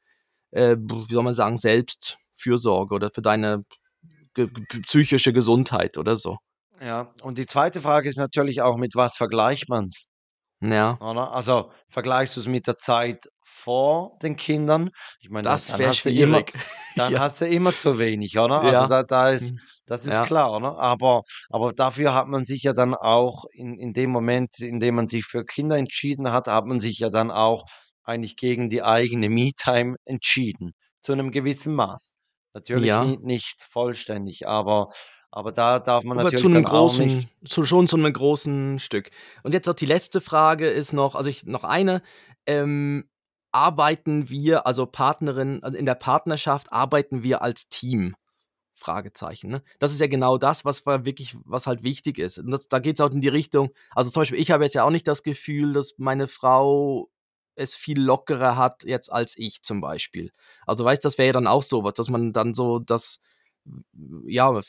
[0.53, 3.65] äh, wie soll man sagen, Selbstfürsorge oder für deine
[4.35, 6.39] g g psychische Gesundheit oder so.
[6.83, 10.05] Ja, und die zweite Frage ist natürlich auch, mit was vergleicht man's,
[10.61, 11.33] Ja, oder?
[11.33, 14.91] Also, vergleichst du's mit der Zeit vor den Kindern?
[15.21, 16.45] Ich meine, da das dann hast du immer
[16.95, 18.63] dann Ja, hast du immer zu wenig, oder?
[18.65, 18.89] Also, ja.
[18.89, 19.61] da da ist Mhm.
[19.87, 20.79] das ist Ja, klar, oder?
[20.79, 24.95] Aber aber dafür hat man sich ja dann auch in in dem Moment, in dem
[24.97, 27.65] man sich für Kinder entschieden hat, hat man sich ja dann auch
[28.05, 32.15] eigentlich gegen die eigene Me-Time entschieden, zu 'nem gewissen Maß.
[32.55, 33.17] Natürlich ja.
[33.23, 34.91] nicht vollständig, aber
[35.33, 37.97] aber da darf man Aber zu natürlich 'nem dann auch nicht großen zu schon zu
[37.97, 39.11] 'nem großen Stück.
[39.43, 42.03] Und jetzt noch die letzte Frage ist noch also, ich noch eine.
[42.47, 43.09] Ähm,
[43.53, 48.15] arbeiten wir also, Partnerin also, in der Partnerschaft arbeiten wir als Team?
[48.77, 49.63] Fragezeichen, ne?
[49.81, 52.39] Das ist ja genau das, was war wirklich was halt wichtig ist.
[52.39, 54.85] Und das da geht's auch in die Richtung also, zum Beispiel, ich habe jetzt ja
[54.85, 57.11] auch nicht das Gefühl, dass meine Frau
[57.57, 60.31] es viel lockerer hat jetzt als ich zum Beispiel.
[60.67, 63.19] Also, weißt, das wäre ja dann auch so was, dass man dann so das
[64.27, 64.61] ja,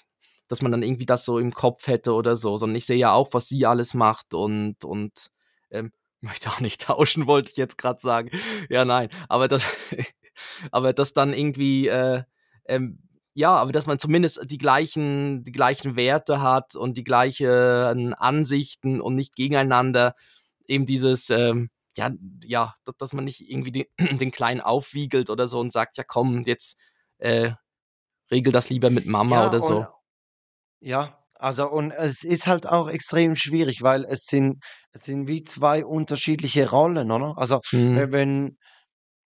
[0.53, 3.13] dass man dann irgendwie das so im Kopf hätte oder so, sondern ich sehe ja
[3.13, 5.29] auch, was sie alles macht und und,
[5.71, 5.91] ähm,
[6.21, 8.29] möchte auch nicht tauschen, wollte ich jetzt grad sagen.
[8.69, 9.63] Ja, nein, aber das
[10.71, 12.23] aber das dann irgendwie, äh,
[12.65, 12.99] ähm
[13.35, 19.01] ja, aber dass man zumindest die gleichen die gleichen Werte hat und die gleichen Ansichten
[19.01, 20.15] und nicht gegeneinander.
[20.67, 22.11] Eben dieses, ähm, ja
[22.43, 23.85] ja, da dass man nicht irgendwie den
[24.19, 26.77] den Kleinen aufwiegelt oder so und sagt: „Ja komm, jetzt,
[27.17, 27.51] äh,
[28.31, 29.87] regel das lieber mit Mama“ ja, oder so.
[30.85, 34.61] Ja, also und es ist halt auch extrem schwierig, weil es sind
[34.91, 37.37] es sind wie 2 unterschiedliche Rollen, oder?
[37.37, 37.61] Also,
[37.93, 38.11] we Mhm.
[38.11, 38.57] wenn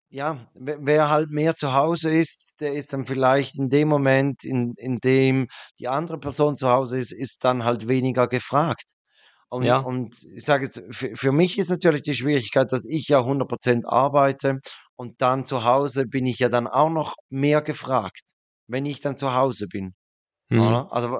[0.09, 4.43] ja, we wer halt mehr zu Hause ist, der ist dann vielleicht in dem Moment,
[4.45, 5.47] in in dem
[5.79, 8.93] die andere Person zu Hause ist, ist dann halt weniger gefragt.
[9.49, 13.07] Und Ja, und ich sage jetzt, für für mich ist natürlich die Schwierigkeit, dass ich
[13.09, 13.51] ja 100
[13.85, 14.59] arbeite
[14.97, 18.23] und dann zu Hause bin ich ja dann auch noch mehr gefragt,
[18.67, 19.95] wenn ich dann zu Hause bin.
[20.49, 20.83] Mhm.
[20.89, 21.19] Also,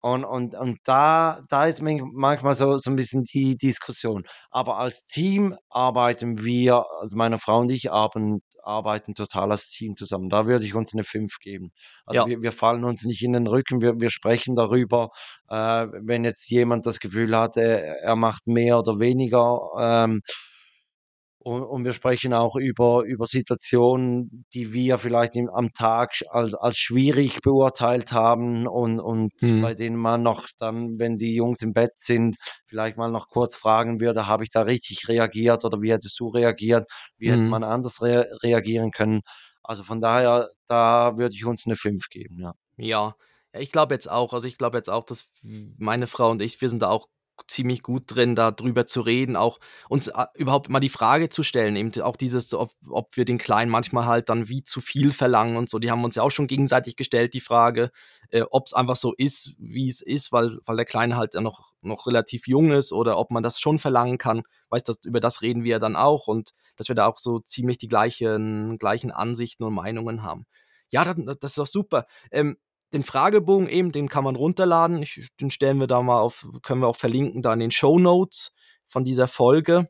[0.00, 4.24] und und und da da ist man manchmal so so ein bisschen die Diskussion.
[4.50, 9.96] Aber als Team arbeiten wir also, meine Frau und ich arbeiten arbeiten total als Team
[9.96, 10.28] zusammen.
[10.28, 11.70] Da würde ich uns eine 5 geben.
[12.06, 15.08] Also, Ja, wir wir fallen uns nicht in den Rücken, wir wir sprechen darüber.
[15.48, 20.20] Äh, wenn jetzt jemand das Gefühl hat, er er macht mehr oder weniger, ähm
[21.40, 26.54] Und, und wir sprechen auch über, über Situationen, die wir vielleicht im, am Tag als,
[26.54, 29.62] als schwierig beurteilt haben und, und Mhm.
[29.62, 32.36] bei denen man noch dann, wenn die Jungs im Bett sind,
[32.66, 36.28] vielleicht mal noch kurz fragen würde, habe ich da richtig reagiert oder wie hättest du
[36.28, 36.86] reagiert?
[37.18, 37.50] Wie hätte Mhm.
[37.50, 39.20] man anders rea reagieren können?
[39.62, 42.52] Also von daher, da würde ich uns eine 5 geben, ja.
[42.76, 43.14] Ja.
[43.52, 44.32] Ich glaube jetzt auch.
[44.34, 47.08] Also, ich glaube jetzt auch, dass meine Frau und ich, wir sind da auch
[47.48, 49.58] ziemlich gut drin, da drüber zu reden, auch
[49.88, 53.38] uns a überhaupt mal die Frage zu stellen, eben auch dieses, ob ob wir den
[53.38, 55.78] Kleinen manchmal halt dann wie zu viel verlangen und so.
[55.78, 57.90] Die haben uns ja auch schon gegenseitig gestellt, die Frage,
[58.30, 61.72] äh, ob's einfach so ist, wie es ist, weil weil der Kleine halt ja noch
[61.80, 64.42] noch relativ jung ist oder ob man das schon verlangen kann.
[64.70, 67.38] Weißt du, über das reden wir ja dann auch und dass wir da auch so
[67.40, 70.46] ziemlich die gleichen gleichen Ansichten und Meinungen haben.
[70.90, 72.06] Ja, dann das ist doch super.
[72.30, 72.56] Ähm,
[72.92, 75.02] den Fragebogen eben, den kann man runterladen.
[75.02, 78.50] Ich den stellen wir da mal auf können wir auch verlinken da in den Shownotes
[78.86, 79.88] von dieser Folge.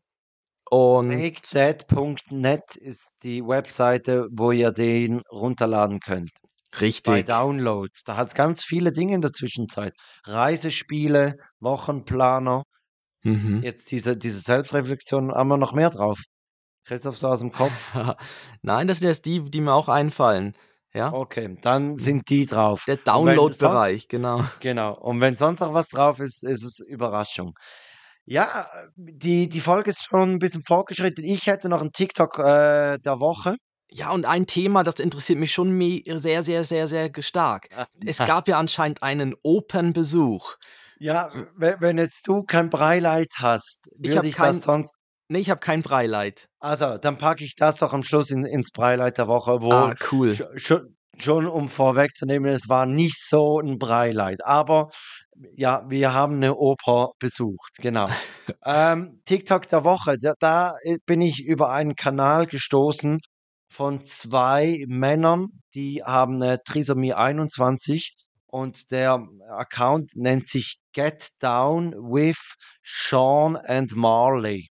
[0.70, 6.30] Und TakeThat.net ist die Webseite, wo ihr den runterladen könnt.
[6.72, 7.26] Bei richtig.
[7.26, 8.04] Downloads.
[8.04, 9.94] Da hat es ganz viele Dinge in der Zwischenzeit.
[10.24, 12.64] Reisespiele, Wochenplaner.
[13.22, 13.62] Mhm.
[13.62, 16.20] Jetzt diese, diese Selbstreflexion, haben wir noch mehr drauf.
[16.84, 17.94] Christoph so aus dem Kopf.
[18.62, 20.54] Nein, das sind jetzt die, die mir auch einfallen.
[20.98, 22.82] Ja, Okay, dann sind die drauf.
[22.86, 24.42] der Download-Bereich, genau.
[24.58, 24.94] genau.
[24.98, 27.54] Und wenn sonst noch was drauf ist, ist es Überraschung.
[28.24, 31.24] Ja, die, die Folge ist schon ein bisschen fortgeschritten.
[31.24, 33.54] Ich hätte noch einen TikTok äh, der Woche.
[33.90, 37.68] Ja, und ein Thema, das interessiert mich schon sehr, sehr, sehr, sehr stark.
[38.04, 40.56] Es gab ja anscheinend einen Open-Besuch.
[40.98, 44.97] Ja, wenn, jetzt du kein Breileid hast, Ich würde habe ich kein das sonst.
[45.28, 46.48] Ne, ich habe kein Breileid.
[46.60, 49.94] Also, dann packe ich das doch am Schluss in, ins Breileid der Woche, Ah, obwohl
[50.12, 50.34] cool.
[50.34, 54.44] schon, schon, schon um vorwegzunehmen, es war nicht so ein Breileid.
[54.44, 54.90] Aber
[55.56, 58.08] ja, wir haben eine Oper besucht, genau.
[58.64, 63.18] ähm, TikTok der Woche, da, da äh, bin ich über einen Kanal gestoßen
[63.70, 68.16] von zwei Männern, die haben eine Trisomie 21
[68.46, 72.38] und der Account nennt sich Get Down with
[72.82, 74.68] Sean and Marley.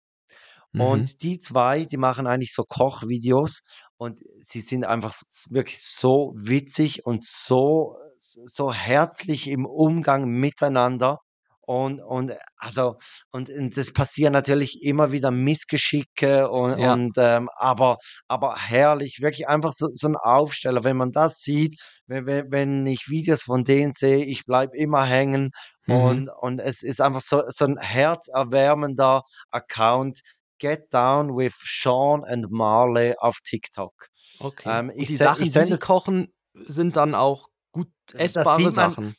[0.76, 0.82] Mhm.
[0.82, 3.62] Und die zwei, die machen eigentlich so Kochvideos
[3.96, 5.14] und sie sind einfach
[5.50, 11.18] wirklich so witzig und so, so herzlich im Umgang miteinander.
[11.68, 12.94] Und, und also,
[13.32, 16.92] und, und das passieren natürlich immer wieder Missgeschicke und, Ja.
[16.92, 17.96] und ähm, aber,
[18.28, 20.84] aber herrlich, wirklich einfach so, so ein Aufsteller.
[20.84, 25.04] Wenn man das sieht, wenn, wenn, wenn ich Videos von denen sehe, ich bleibe immer
[25.04, 25.50] hängen
[25.88, 25.94] Mhm.
[25.94, 30.20] und, und es ist einfach so, so ein herzerwärmender Account.
[30.58, 33.92] Get Down with Sean and Marley auf TikTok.
[34.40, 34.68] Okay.
[34.68, 39.14] Ähm, die Sachen, die sie kochen, sind dann auch gut das essbare man, Sachen?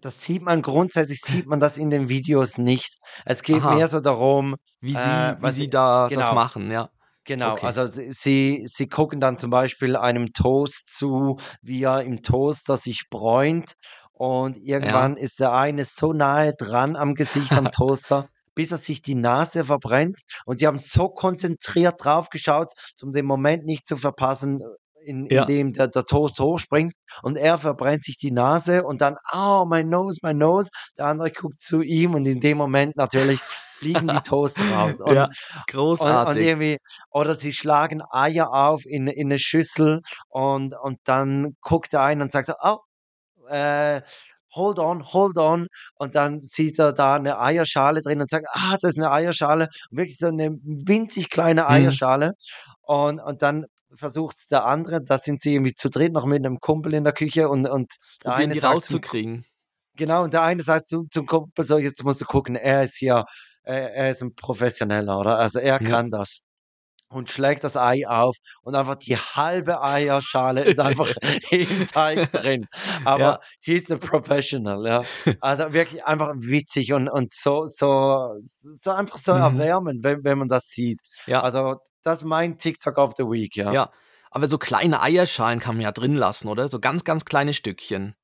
[0.00, 2.96] das sieht man grundsätzlich, sieht man das in den Videos nicht.
[3.24, 3.88] Es geht mehr Aha.
[3.88, 6.90] so darum, Wie äh, sie wie was sie da das genau, machen, ja.
[7.24, 7.66] Genau, Okay.
[7.66, 13.04] also sie, sie, gucken dann zum Beispiel einem Toast zu, wie er im Toaster sich
[13.10, 13.74] bräunt.
[14.12, 14.64] Und Ja.
[14.66, 19.14] irgendwann ist der eine so nahe dran am Gesicht am Toaster, bis er sich die
[19.14, 20.20] Nase verbrennt.
[20.46, 22.72] Und sie haben so konzentriert drauf geschaut,
[23.02, 24.60] um den Moment nicht zu verpassen,
[25.04, 25.44] in, in Ja.
[25.44, 26.92] dem der, der Toast hochspringt.
[27.22, 30.70] Und er verbrennt sich die Nase und dann, oh, my nose, my nose.
[30.96, 33.40] Der andere guckt zu ihm und in dem Moment natürlich
[33.78, 35.00] fliegen die Toasts raus.
[35.00, 35.32] Und Ja, und,
[35.64, 36.46] und großartig.
[36.46, 36.78] irgendwie,
[37.10, 42.22] oder sie schlagen Eier auf in, in eine Schüssel und, und dann guckt der eine
[42.22, 42.78] und sagt, oh,
[43.48, 44.02] äh,
[44.54, 45.66] hold on, hold on.
[45.94, 49.68] Und dann sieht er da eine Eierschale drin und sagt, ah, das ist eine Eierschale.
[49.90, 51.68] Und wirklich so eine winzig kleine Mhm.
[51.68, 52.32] Eierschale.
[52.82, 56.44] Und, und dann versucht es der andere, da sind sie irgendwie zu dritt noch mit
[56.44, 57.92] einem Kumpel in der Küche und, und
[58.24, 59.44] der eine die sagt zum, Ku- rauszukriegen.
[59.96, 62.96] genau, und der eine sagt zum, zum Kumpel so, jetzt musst du gucken, er ist
[62.96, 63.24] hier,
[63.64, 65.38] er, er ist ein Professioneller, oder?
[65.38, 65.88] Also er Ja.
[65.88, 66.38] kann das
[67.12, 71.08] und schlägt das Ei auf und einfach die halbe Eierschale ist einfach
[71.50, 72.66] im Teig drin.
[73.04, 73.40] Aber Ja.
[73.60, 75.02] he's a professional, ja.
[75.40, 79.38] Also wirklich einfach witzig und, und so, so, so einfach so Mhm.
[79.40, 81.00] erwärmend, wenn, wenn man das sieht.
[81.26, 81.42] Ja.
[81.42, 83.72] Also das ist mein TikTok of the Week, ja.
[83.72, 83.90] Ja.
[84.30, 86.68] Aber so kleine Eierschalen kann man ja drin lassen, oder?
[86.68, 88.14] So ganz, ganz kleine Stückchen.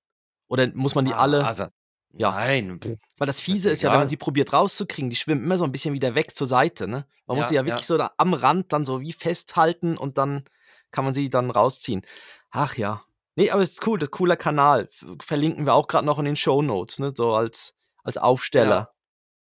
[0.48, 1.66] Oder muss man die Ah, alle also,
[2.12, 2.30] ja.
[2.30, 2.80] nein,
[3.18, 5.56] Weil das das Fiese ist ist ja, wenn man sie probiert rauszukriegen, die schwimmen immer
[5.58, 7.06] so ein bisschen wieder weg zur Seite, ne?
[7.26, 7.86] Man muss sie Ja, ja wirklich ja.
[7.86, 10.44] so da am Rand dann so wie festhalten und dann
[10.90, 12.02] kann man sie dann rausziehen.
[12.50, 13.02] Ach ja.
[13.36, 14.88] Ne, aber ist cool, das ist cooler Kanal.
[15.22, 18.16] Verlinken wir auch grad noch in den Shownotes, ne, so als als
[18.58, 18.90] Ja, Aufsteller.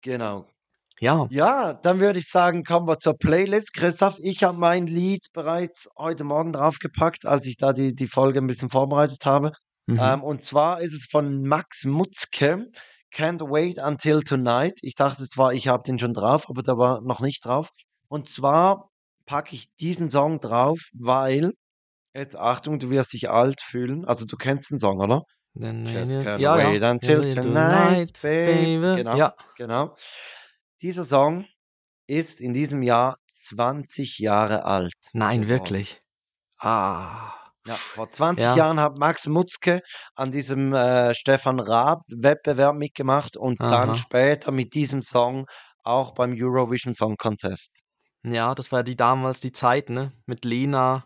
[0.03, 0.47] genau.
[1.01, 1.27] Ja.
[1.31, 3.73] Ja, dann würde ich sagen, kommen wir zur Playlist.
[3.75, 8.39] Christoph, ich habe mein Lied bereits heute Morgen draufgepackt, als ich da die, die Folge
[8.41, 9.53] ein bisschen vorbereitet habe.
[9.87, 9.99] Mhm.
[10.01, 12.67] Ähm, und zwar ist es von Max Mutzke,
[13.13, 14.79] Can't Wait Until Tonight.
[14.83, 17.71] Ich dachte zwar, ich habe den schon drauf, aber der war noch nicht drauf.
[18.09, 18.91] Und zwar
[19.27, 21.53] packe ich diesen Song drauf, weil,
[22.15, 24.05] jetzt Achtung, du wirst dich alt fühlen.
[24.05, 25.23] Also du kennst den Song, oder?
[25.55, 26.91] Just can't ja, wait ja.
[26.91, 28.47] until tonight, Night, babe.
[28.47, 28.97] baby.
[28.97, 29.95] Genau, Ja, genau.
[30.81, 31.47] Dieser Song
[32.07, 35.51] ist in diesem Jahr 20 Jahre alt nein, geworden.
[35.51, 36.01] wirklich.
[36.59, 37.42] Ah.
[37.65, 38.57] Ja, vor 20 Ja.
[38.57, 39.81] Jahren hat Max Mutzke
[40.15, 43.95] an diesem äh, Stefan Raab-Wettbewerb mitgemacht und dann Aha.
[43.95, 45.47] später mit diesem Song
[45.85, 47.83] auch beim Eurovision Song Contest.
[48.25, 50.13] Ja, das war ja die damals die Zeit, ne?
[50.27, 51.05] Mit Lena,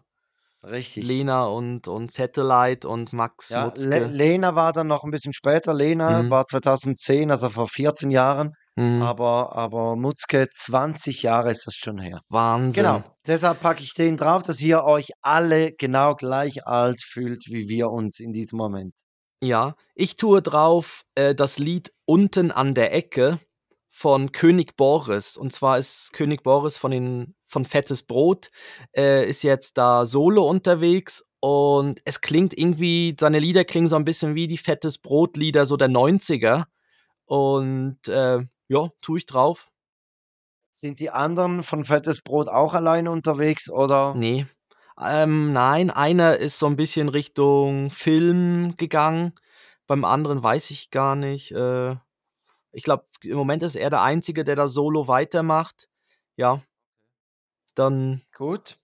[0.63, 1.05] Richtig.
[1.05, 4.07] Lena und, und Satellite und Max Ja, Le Mutzke.
[4.07, 5.73] Lena war dann noch ein bisschen später.
[5.75, 6.31] Lena Mhm.
[6.31, 8.53] war 2010, also vor 14 Jahren.
[8.77, 9.03] Mhm.
[9.03, 12.21] Aber, aber Mutzke, 20 Jahre ist das schon her.
[12.29, 12.85] Wahnsinn.
[12.85, 17.69] Genau, deshalb packe ich den drauf, dass ihr euch alle genau gleich alt fühlt, wie
[17.69, 18.95] wir uns in diesem Moment.
[19.43, 23.41] Ja, ich tue drauf äh, das Lied Unten an der Ecke
[23.91, 25.37] von König Boris.
[25.39, 28.51] Und zwar ist König Boris von, den, von Fettes Brot,
[28.95, 34.05] äh, ist jetzt da solo unterwegs und es klingt irgendwie, seine Lieder klingen so ein
[34.05, 36.65] bisschen wie die Fettes Brot-Lieder so der 90er.
[37.25, 39.69] Und äh, ja, tue ich drauf.
[40.71, 44.15] Sind die anderen von Fettes Brot auch alleine unterwegs oder?
[44.15, 44.47] Nee.
[45.01, 49.33] Ähm, nein, einer ist so ein bisschen Richtung Film gegangen.
[49.87, 51.53] Beim anderen weiß ich gar nicht.
[51.53, 51.97] Äh,
[52.73, 55.89] ich glaube, im Moment ist er der Einzige, der da solo weitermacht.
[56.37, 56.63] Ja.
[57.75, 58.79] Dann, Gut,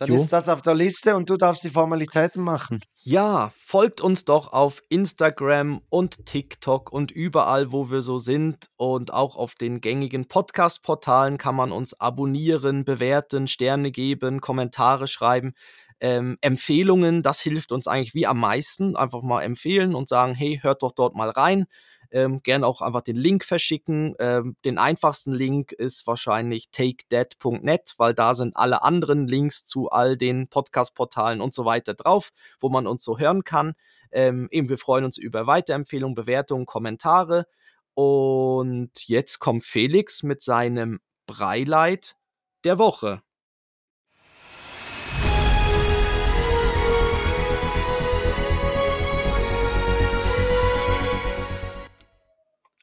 [0.00, 0.14] dann jo.
[0.14, 2.80] ist das auf der Liste und du darfst die Formalitäten machen.
[3.02, 8.68] Ja, folgt uns doch auf Instagram und TikTok und überall, wo wir so sind.
[8.78, 15.52] Und auch auf den gängigen Podcast-Portalen kann man uns abonnieren, bewerten, Sterne geben, Kommentare schreiben.
[16.00, 18.96] Ähm, Empfehlungen, das hilft uns eigentlich wie am meisten.
[18.96, 21.66] Einfach mal empfehlen und sagen, hey, hört doch dort mal rein.
[22.12, 24.14] Ähm, gern auch einfach den Link verschicken.
[24.18, 30.16] Ähm, den einfachsten Link ist wahrscheinlich takedead.net, weil da sind alle anderen Links zu all
[30.16, 33.74] den Podcast-Portalen und so weiter drauf, wo man uns so hören kann.
[34.12, 37.46] Ähm, eben, wir freuen uns über Weiterempfehlungen, Bewertungen, Kommentare.
[37.94, 42.16] Und jetzt kommt Felix mit seinem Breileid
[42.64, 43.22] der Woche.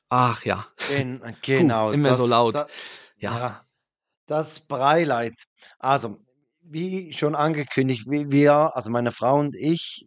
[0.09, 0.65] Ach ja.
[0.87, 1.91] Gen genau.
[1.91, 2.55] immer so laut.
[2.55, 2.67] Da,
[3.17, 3.37] Ja.
[3.39, 3.61] ja.
[4.25, 5.33] Das Breileid.
[5.79, 6.17] Also,
[6.61, 10.05] wie schon angekündigt, wir, also meine Frau und ich,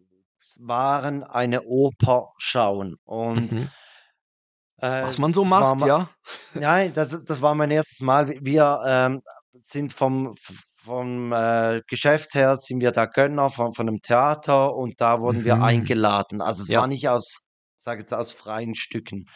[0.59, 2.97] waren eine Oper schauen.
[3.05, 3.69] Und Mhm.
[4.79, 6.11] äh, Was man so das war macht, ma- ja.
[6.55, 8.29] Nein, das, das war mein erstes Mal.
[8.41, 9.23] Wir ähm,
[9.63, 10.35] sind vom,
[10.77, 15.45] vom äh, Geschäft her, sind wir da Gönner von, von einem Theater und da wurden
[15.45, 15.63] wir Mhm.
[15.63, 16.41] eingeladen.
[16.41, 16.81] Also es Ja.
[16.81, 17.41] war nicht aus,
[17.79, 19.27] sage jetzt aus freien Stücken.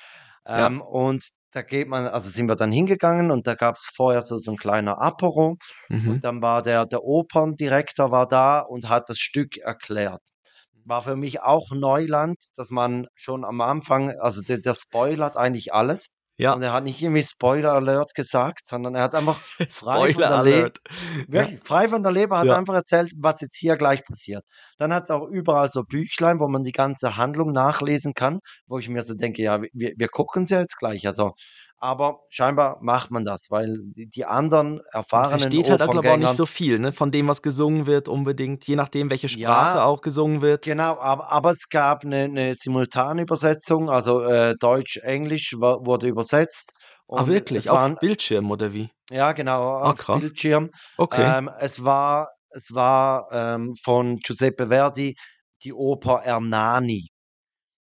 [0.46, 0.66] Ja.
[0.66, 4.22] Ähm, und da geht man, also sind wir dann hingegangen und da gab es vorher
[4.22, 5.56] so, so ein kleiner Apero
[5.88, 6.08] Mhm.
[6.10, 10.20] und dann war der, der Operndirektor war da und hat das Stück erklärt.
[10.84, 15.72] War für mich auch Neuland, dass man schon am Anfang, also der, der spoilert eigentlich
[15.74, 16.13] alles.
[16.36, 16.52] Ja.
[16.54, 19.38] Und er hat nicht irgendwie Spoiler Alert gesagt, sondern er hat einfach
[19.70, 20.72] frei von der Le
[21.28, 22.56] wirklich frei von der Leber hat Ja.
[22.56, 24.44] einfach erzählt, was jetzt hier gleich passiert.
[24.78, 28.78] Dann hat es auch überall so Büchlein, wo man die ganze Handlung nachlesen kann, wo
[28.78, 31.06] ich mir so denke, ja, wir, wir gucken sie jetzt gleich.
[31.06, 31.34] Also,
[31.78, 34.80] aber scheinbar macht man das, weil die, anderen
[35.12, 37.86] Man erfahrenen versteht halt, glaube ich, auch nicht so viel, ne, von dem, was gesungen
[37.86, 39.38] wird, unbedingt, je nachdem, welche Ja.
[39.40, 40.62] Sprache auch gesungen wird.
[40.62, 46.72] Genau, aber, aber es gab eine, eine Simultanübersetzung, also äh, Deutsch-Englisch wurde übersetzt.
[47.14, 47.58] Ah, Und wirklich?
[47.58, 48.90] es Auf waren, Bildschirm oder wie?
[49.10, 50.20] ja genau, Ah, auf krass.
[50.20, 50.70] Bildschirm.
[50.96, 51.36] Okay.
[51.36, 55.16] Ähm, es war, es war ähm, von Giuseppe Verdi
[55.62, 57.08] die Oper Ernani.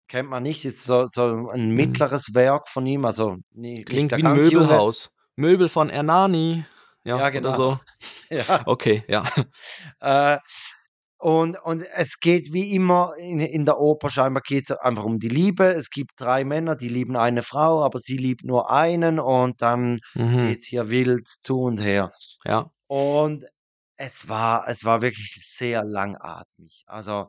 [0.09, 1.75] Kennt man nicht, ist so, so ein Hm.
[1.75, 4.65] mittleres Werk von ihm, also nicht Klingt wie ein ganz junge.
[4.65, 5.09] Möbelhaus.
[5.37, 6.65] Möbel von Ernani.
[7.05, 7.51] Ja, Ja, genau.
[7.55, 7.79] so.
[8.31, 8.63] Ja.
[8.65, 9.23] Okay, ja.
[10.01, 10.37] Äh,
[11.21, 15.19] und, und es geht wie immer in, in der Oper, scheinbar geht es einfach um
[15.19, 15.65] die Liebe.
[15.65, 19.99] Es gibt drei Männer, die lieben eine Frau, aber sie liebt nur einen und dann
[20.15, 20.47] Mhm.
[20.47, 22.11] geht es hier wild zu und her.
[22.45, 22.71] Ja.
[22.87, 23.45] Und
[23.97, 26.83] es war, es war wirklich sehr langatmig.
[26.87, 27.27] Also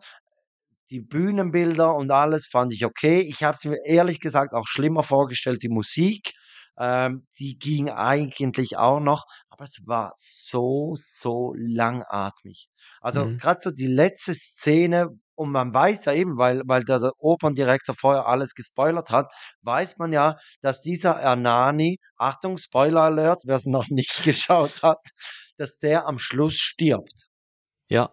[0.91, 3.21] die Bühnenbilder und alles fand ich okay.
[3.21, 6.33] Ich habe es mir ehrlich gesagt auch schlimmer vorgestellt, die Musik.
[6.79, 12.69] Ähm, die ging eigentlich auch noch, aber es war so, so langatmig.
[13.01, 13.39] Also Mhm.
[13.39, 17.95] gerade so die letzte Szene, und man weiß ja eben, weil, weil der, der Operndirektor
[17.95, 19.27] vorher alles gespoilert hat,
[19.63, 25.01] weiß man ja, dass dieser Ernani, Achtung, Spoiler Alert, wer es noch nicht geschaut hat,
[25.57, 27.29] dass der am Schluss stirbt.
[27.89, 28.11] Ja.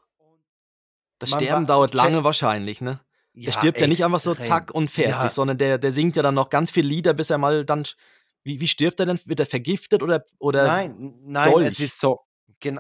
[1.20, 2.99] Das Man Sterben dauert lange wahrscheinlich, ne?
[3.45, 6.15] Der Ja, stirbt ja nicht einfach so zack und fertig, Ja, sondern der, der singt
[6.15, 7.86] ja dann noch ganz viele Lieder, bis er mal dann,
[8.43, 9.20] Wie, wie stirbt er denn?
[9.26, 11.68] Wird er vergiftet oder, oder Nein, nein, Dolch?
[11.68, 12.20] es ist so.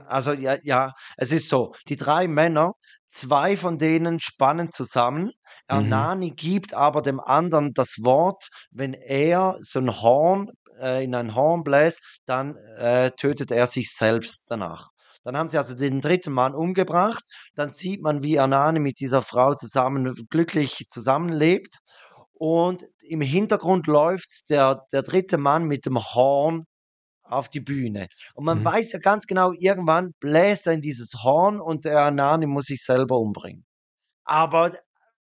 [0.07, 1.73] Also ja, ja, es ist so.
[1.87, 2.73] Die drei Männer,
[3.07, 5.25] zwei von denen spannen zusammen.
[5.25, 5.33] Mhm.
[5.67, 11.35] Ernani gibt aber dem anderen das Wort, wenn er so ein Horn äh, in ein
[11.35, 14.89] Horn bläst, dann äh, tötet er sich selbst danach.
[15.23, 17.23] Dann haben sie also den dritten Mann umgebracht.
[17.55, 21.77] Dann sieht man, wie Ernani mit dieser Frau zusammen glücklich zusammenlebt.
[22.33, 26.65] Und im Hintergrund läuft der, der dritte Mann mit dem Horn
[27.23, 28.07] auf die Bühne.
[28.35, 28.65] Und man Mhm.
[28.65, 32.83] weiß ja ganz genau, irgendwann bläst er in dieses Horn und der Anani muss sich
[32.83, 33.65] selber umbringen.
[34.25, 34.71] Aber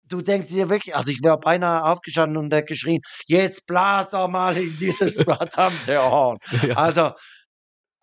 [0.05, 4.29] du denkst dir wirklich, also ich wäre beinahe aufgestanden und hätte geschrien, jetzt blas doch
[4.29, 6.39] mal in dieses verdammte Horn.
[6.63, 6.77] Ja.
[6.77, 7.13] Also,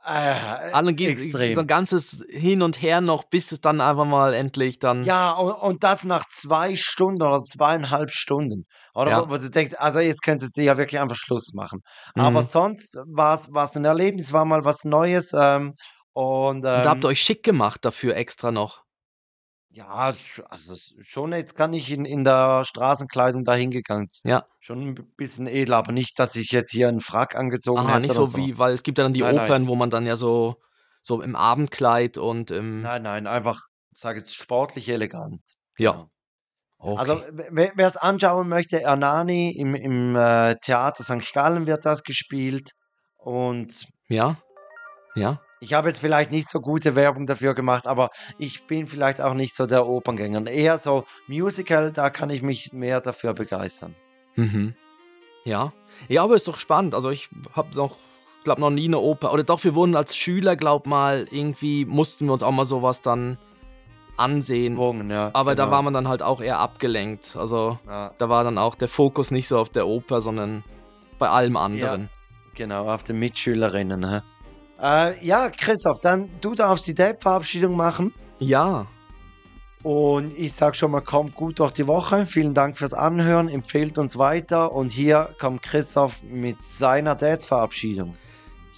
[0.06, 1.56] äh, Allen geht extrem.
[1.56, 5.04] so ein ganzes Hin und Her noch, bis es dann einfach mal endlich dann.
[5.06, 8.66] Ja, und, und das nach zwei Stunden oder zweieinhalb Stunden.
[8.93, 9.30] Oder Ja.
[9.30, 11.82] wo, du denkst, also jetzt könntest du ja wirklich einfach Schluss machen.
[12.16, 12.47] Aber Mhm.
[12.47, 15.32] sonst war es ein Erlebnis, war mal was Neues.
[15.34, 15.76] Ähm,
[16.14, 18.83] und, Und da habt ihr ähm, euch schick gemacht dafür extra noch.
[19.74, 24.10] Ja, sch- also s- schon jetzt kann ich in, in der Straßenkleidung da hingegangen.
[24.24, 24.46] Ja.
[24.60, 28.12] Schon ein bisschen edler, aber nicht, dass ich jetzt hier einen Frack angezogen hätte nicht
[28.12, 29.46] oder so wie, weil es gibt ja dann die Nein, nein.
[29.46, 30.56] Opern, wo man dann ja so,
[31.02, 32.82] so im Abendkleid und im.
[32.82, 33.62] Nein, nein, einfach,
[33.92, 35.42] sage jetzt sportlich elegant.
[35.78, 35.92] Ja.
[35.92, 36.10] Genau.
[36.78, 37.00] Okay.
[37.00, 41.34] Also wer es anschauen möchte, Ernani im, im äh, Theater St.
[41.34, 42.72] Gallen wird das gespielt.
[43.16, 44.38] Und ja.
[45.16, 45.40] Ja.
[45.64, 49.34] Ich habe jetzt vielleicht nicht so gute Werbung dafür gemacht, aber ich bin vielleicht auch
[49.34, 50.45] nicht so der Operngänger.
[50.47, 53.95] Eher so Musical, da kann ich mich mehr dafür begeistern.
[54.36, 54.76] Mhm.
[55.45, 55.72] Ja.
[56.09, 56.93] Ja, aber ist doch spannend.
[56.93, 57.95] Also ich habe noch,
[58.43, 59.32] glaube noch nie eine Oper.
[59.32, 63.01] Oder doch, wir wurden als Schüler, glaub mal, irgendwie mussten wir uns auch mal sowas
[63.01, 63.38] dann
[64.18, 64.74] ansehen.
[64.74, 65.32] Gezwungen, ja.
[65.34, 65.76] Aber da genau.
[65.76, 67.38] war man dann halt auch eher abgelenkt.
[67.38, 70.64] Also Ja, da war dann auch der Fokus nicht so auf der Oper, sondern
[71.20, 72.09] bei allem anderen.
[72.53, 74.22] genau, auf den Mitschülerinnen.
[74.84, 78.14] Äh, ja, Christoph, dann du darfst die Date-Verabschiedung machen.
[78.40, 78.86] Ja.
[79.82, 82.26] Und ich sage schon mal, kommt gut durch die Woche.
[82.26, 84.74] Vielen Dank fürs Anhören, empfehlt uns weiter.
[84.74, 88.16] Und hier kommt Christoph mit seiner Date-Verabschiedung.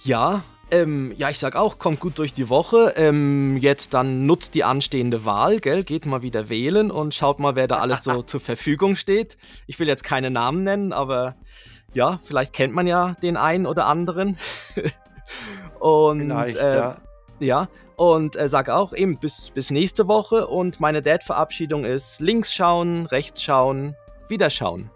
[0.04, 2.94] Ja, ähm, ja, ich sag auch, kommt gut durch die Woche.
[2.96, 5.82] Ähm, jetzt dann nutzt die anstehende Wahl, gell?
[5.82, 9.36] Geht mal wieder wählen und schaut mal, wer da alles so zur Verfügung steht.
[9.66, 11.34] Ich will jetzt keine Namen nennen, aber
[11.94, 14.36] ja, vielleicht kennt man ja den einen oder anderen.
[15.86, 16.96] und Vielleicht, äh, ja.
[17.38, 20.46] ja, und äh, sag auch eben bis, bis nächste Woche.
[20.46, 23.96] Und meine Dad-Verabschiedung ist links schauen, rechts schauen,
[24.28, 24.90] wieder schauen.